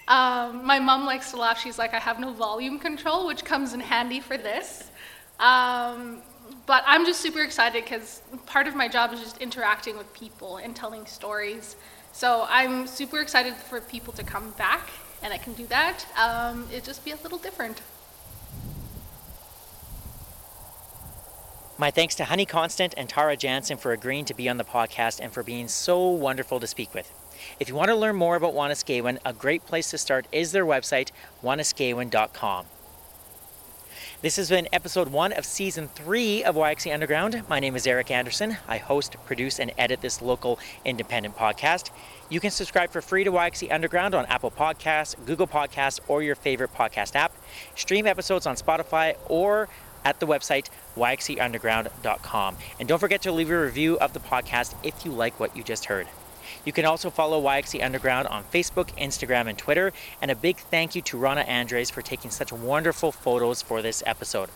Um, 0.09 0.67
my 0.67 0.79
mom 0.79 1.07
likes 1.07 1.31
to 1.31 1.37
laugh. 1.37 1.61
She's 1.61 1.79
like, 1.79 1.95
I 1.95 1.99
have 1.99 2.19
no 2.19 2.33
volume 2.33 2.79
control, 2.79 3.27
which 3.27 3.45
comes 3.45 3.75
in 3.75 3.81
handy 3.81 4.21
for 4.21 4.37
this. 4.37 4.91
Um, 5.39 6.23
but 6.67 6.83
I'm 6.87 7.07
just 7.07 7.21
super 7.21 7.43
excited 7.43 7.85
because 7.85 8.23
part 8.47 8.67
of 8.67 8.75
my 8.75 8.89
job 8.89 9.13
is 9.13 9.21
just 9.21 9.39
interacting 9.39 9.97
with 9.97 10.13
people 10.13 10.57
and 10.59 10.75
telling 10.75 11.07
stories. 11.07 11.77
So 12.13 12.47
I'm 12.49 12.87
super 12.87 13.21
excited 13.21 13.55
for 13.55 13.81
people 13.81 14.13
to 14.15 14.25
come 14.25 14.51
back, 14.53 14.91
and 15.23 15.33
I 15.33 15.39
can 15.39 15.53
do 15.55 15.67
that. 15.67 16.05
Um, 16.19 16.67
it 16.73 16.85
just 16.85 17.05
be 17.05 17.13
a 17.13 17.17
little 17.17 17.39
different. 17.39 17.81
My 21.79 21.91
thanks 21.91 22.15
to 22.17 22.27
Honey 22.27 22.45
Constant 22.45 22.93
and 22.99 23.09
Tara 23.09 23.39
Jansen 23.39 23.79
for 23.79 23.93
agreeing 23.93 24.27
to 24.27 24.35
be 24.35 24.51
on 24.51 24.59
the 24.59 24.65
podcast 24.65 25.19
and 25.19 25.33
for 25.33 25.43
being 25.43 25.67
so 25.67 26.11
wonderful 26.11 26.61
to 26.61 26.67
speak 26.67 26.93
with. 26.93 27.11
If 27.59 27.71
you 27.71 27.75
want 27.75 27.89
to 27.89 27.97
learn 27.97 28.17
more 28.17 28.37
about 28.37 28.53
Wanuskewin, 28.53 29.19
a 29.25 29.33
great 29.33 29.65
place 29.65 29.91
to 29.91 29.99
start 29.99 30.27
is 30.31 30.53
their 30.53 30.67
website, 30.67 31.11
wanuskewin.com. 31.43 32.67
This 34.23 34.37
has 34.37 34.51
been 34.51 34.69
episode 34.71 35.09
one 35.09 35.33
of 35.33 35.47
season 35.47 35.89
three 35.89 36.45
of 36.45 36.55
YXE 36.55 36.93
Underground. 36.93 37.43
My 37.49 37.59
name 37.59 37.75
is 37.75 37.87
Eric 37.87 38.11
Anderson. 38.11 38.59
I 38.69 38.77
host, 38.77 39.17
produce, 39.25 39.59
and 39.59 39.73
edit 39.79 40.03
this 40.03 40.21
local 40.21 40.59
independent 40.85 41.39
podcast. 41.39 41.91
You 42.29 42.39
can 42.39 42.51
subscribe 42.51 42.91
for 42.91 43.01
free 43.01 43.25
to 43.25 43.33
YXE 43.33 43.73
Underground 43.73 44.15
on 44.15 44.27
Apple 44.27 44.51
Podcasts, 44.51 45.17
Google 45.25 45.47
Podcasts, 45.47 46.01
or 46.07 46.23
your 46.23 46.35
favorite 46.35 46.75
podcast 46.75 47.17
app. 47.17 47.33
Stream 47.75 48.07
episodes 48.07 48.47
on 48.47 48.57
Spotify 48.57 49.17
or 49.27 49.71
at 50.05 50.21
the 50.21 50.27
website 50.27 50.69
yxeunderground.com. 50.97 52.57
And 52.79 52.87
don't 52.87 52.99
forget 52.99 53.23
to 53.23 53.33
leave 53.33 53.51
a 53.51 53.59
review 53.59 53.99
of 54.01 54.13
the 54.13 54.21
podcast 54.21 54.75
if 54.83 55.03
you 55.07 55.13
like 55.13 55.41
what 55.41 55.57
you 55.57 55.63
just 55.63 55.87
heard. 55.87 56.07
You 56.65 56.73
can 56.73 56.85
also 56.85 57.11
follow 57.11 57.43
YXE 57.43 57.83
Underground 57.83 58.29
on 58.29 58.45
Facebook, 58.45 58.97
Instagram, 58.99 59.49
and 59.49 59.59
Twitter. 59.59 59.93
And 60.21 60.31
a 60.31 60.37
big 60.37 60.57
thank 60.57 60.95
you 60.95 61.03
to 61.03 61.19
Rana 61.19 61.43
Andres 61.43 61.91
for 61.91 62.03
taking 62.03 62.31
such 62.31 62.53
wonderful 62.53 63.13
photos 63.13 63.63
for 63.63 63.83
this 63.83 64.03
episode. 64.07 64.51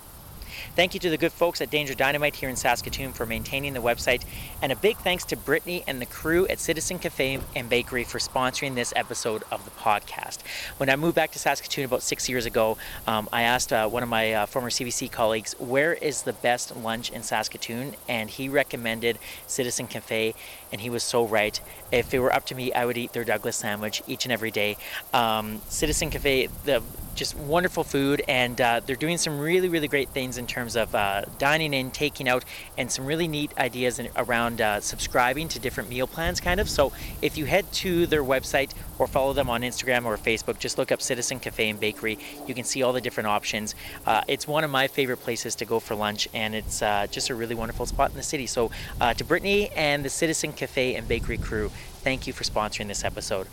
Thank 0.77 0.95
you 0.95 1.01
to 1.01 1.11
the 1.11 1.17
good 1.17 1.33
folks 1.33 1.61
at 1.61 1.71
Danger 1.71 1.95
Dynamite 1.95 2.37
here 2.37 2.49
in 2.49 2.57
Saskatoon 2.57 3.13
for 3.13 3.27
maintaining 3.27 3.73
the 3.73 3.81
website, 3.81 4.25
and 4.63 4.73
a 4.73 4.77
big 4.77 4.97
thanks 4.99 5.25
to 5.27 5.37
Brittany 5.37 5.85
and 5.87 6.01
the 6.01 6.07
crew 6.07 6.47
at 6.49 6.59
Citizen 6.59 6.99
Cafe 6.99 7.39
and 7.55 7.69
Bakery 7.69 8.05
for 8.05 8.19
sponsoring 8.19 8.75
this 8.75 8.93
episode 8.97 9.45
of 9.51 9.65
the 9.65 9.71
podcast. 9.73 10.39
When 10.77 10.91
I 10.91 10.97
moved 10.97 11.15
back 11.15 11.33
to 11.33 11.39
Saskatoon 11.39 11.85
about 11.85 12.03
six 12.03 12.29
years 12.29 12.47
ago, 12.47 12.77
um, 13.07 13.29
I 13.33 13.43
asked 13.43 13.73
uh, 13.73 13.89
one 13.89 14.03
of 14.03 14.09
my 14.09 14.33
uh, 14.33 14.47
former 14.47 14.71
CBC 14.71 15.11
colleagues, 15.11 15.55
where 15.59 15.95
is 15.95 16.23
the 16.23 16.33
best 16.33 16.77
lunch 16.77 17.11
in 17.11 17.23
Saskatoon? 17.23 17.95
And 18.09 18.31
he 18.31 18.49
recommended 18.49 19.19
Citizen 19.47 19.87
Cafe, 19.87 20.35
and 20.73 20.81
he 20.81 20.91
was 20.91 21.03
so 21.03 21.27
right. 21.27 21.61
If 21.93 22.13
it 22.13 22.19
were 22.19 22.33
up 22.33 22.47
to 22.47 22.55
me, 22.55 22.73
I 22.73 22.85
would 22.85 22.97
eat 22.97 23.13
their 23.13 23.25
Douglas 23.25 23.57
sandwich 23.57 24.03
each 24.07 24.25
and 24.25 24.33
every 24.33 24.51
day. 24.51 24.77
Um, 25.13 25.61
Citizen 25.69 26.11
Cafe, 26.11 26.49
the 26.65 26.83
just 27.15 27.37
wonderful 27.37 27.85
food, 27.85 28.23
and 28.29 28.61
uh, 28.61 28.81
they're 28.85 28.97
doing 28.97 29.19
some 29.19 29.39
really, 29.39 29.69
really 29.69 29.89
great 29.89 30.09
things 30.11 30.39
in 30.39 30.44
terms 30.47 30.77
of 30.77 30.95
uh, 30.95 31.23
dining 31.39 31.75
in, 31.75 31.91
taking 31.91 32.29
out, 32.29 32.45
and 32.79 32.91
some 32.91 33.07
really 33.07 33.29
neat 33.29 33.53
ideas 33.59 33.99
in, 33.99 34.09
around 34.17 34.61
uh, 34.61 34.81
subscribing 34.81 35.49
to 35.49 35.59
different 35.59 35.89
meal 35.89 36.07
plans, 36.07 36.41
kind 36.41 36.61
of. 36.61 36.69
So 36.69 36.93
if 37.23 37.37
you 37.37 37.45
head 37.45 37.71
to 37.73 38.07
their 38.07 38.23
website 38.23 38.73
or 38.99 39.07
follow 39.07 39.33
them 39.33 39.51
on 39.51 39.63
Instagram 39.63 40.05
or 40.05 40.17
Facebook, 40.17 40.59
just 40.59 40.79
look 40.79 40.93
up 40.93 41.03
Citizen 41.03 41.41
Cafe 41.41 41.69
and 41.69 41.81
Bakery. 41.81 42.19
You 42.47 42.55
can 42.55 42.65
see 42.65 42.83
all 42.83 42.93
the 42.93 43.01
different 43.01 43.29
options. 43.29 43.75
Uh, 44.07 44.23
it's 44.29 44.47
one 44.47 44.65
of 44.65 44.71
my 44.71 44.89
favorite 44.89 45.19
places 45.19 45.55
to 45.57 45.65
go 45.65 45.81
for 45.81 45.95
lunch, 45.95 46.29
and 46.35 46.55
it's 46.55 46.83
uh, 46.83 47.07
just 47.11 47.31
a 47.31 47.35
really 47.35 47.55
wonderful 47.55 47.87
spot 47.87 48.11
in 48.11 48.17
the 48.17 48.23
city. 48.23 48.47
So 48.47 48.71
uh, 49.01 49.15
to 49.15 49.25
Brittany 49.25 49.71
and 49.71 50.05
the 50.05 50.11
Citizen 50.11 50.53
Cafe 50.53 50.95
and 50.95 51.07
Bakery 51.09 51.39
crew, 51.39 51.71
thank 52.05 52.27
you 52.27 52.35
for 52.35 52.45
sponsoring 52.45 52.87
this 52.87 53.03
episode. 53.03 53.47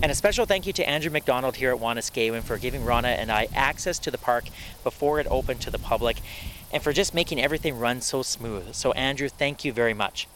And 0.00 0.12
a 0.12 0.14
special 0.14 0.46
thank 0.46 0.64
you 0.64 0.72
to 0.74 0.88
Andrew 0.88 1.10
McDonald 1.10 1.56
here 1.56 1.74
at 1.74 1.80
Wanuskewin 1.80 2.44
for 2.44 2.56
giving 2.56 2.84
Rana 2.84 3.08
and 3.08 3.32
I 3.32 3.48
access 3.52 3.98
to 3.98 4.12
the 4.12 4.16
park 4.16 4.44
before 4.84 5.18
it 5.18 5.26
opened 5.28 5.60
to 5.62 5.70
the 5.72 5.78
public 5.78 6.18
and 6.72 6.82
for 6.82 6.92
just 6.92 7.14
making 7.14 7.40
everything 7.42 7.78
run 7.78 8.00
so 8.00 8.22
smooth. 8.22 8.74
So, 8.74 8.92
Andrew, 8.92 9.28
thank 9.28 9.64
you 9.64 9.72
very 9.72 9.92
much. 9.92 10.28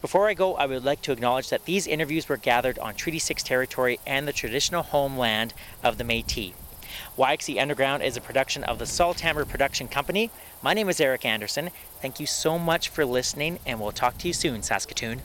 Before 0.00 0.28
I 0.28 0.34
go, 0.34 0.56
I 0.56 0.66
would 0.66 0.84
like 0.84 1.00
to 1.02 1.12
acknowledge 1.12 1.48
that 1.50 1.64
these 1.64 1.86
interviews 1.86 2.28
were 2.28 2.36
gathered 2.36 2.78
on 2.80 2.96
Treaty 2.96 3.20
6 3.20 3.40
territory 3.44 4.00
and 4.04 4.26
the 4.26 4.32
traditional 4.32 4.82
homeland 4.82 5.54
of 5.84 5.98
the 5.98 6.04
Metis. 6.04 6.54
YXE 7.16 7.60
Underground 7.60 8.02
is 8.02 8.16
a 8.16 8.20
production 8.20 8.64
of 8.64 8.80
the 8.80 8.84
Salthammer 8.84 9.46
Production 9.46 9.86
Company. 9.86 10.30
My 10.60 10.74
name 10.74 10.88
is 10.88 11.00
Eric 11.00 11.24
Anderson. 11.24 11.70
Thank 12.02 12.18
you 12.18 12.26
so 12.26 12.58
much 12.58 12.88
for 12.88 13.04
listening, 13.04 13.60
and 13.64 13.80
we'll 13.80 13.92
talk 13.92 14.18
to 14.18 14.26
you 14.26 14.34
soon, 14.34 14.62
Saskatoon. 14.62 15.20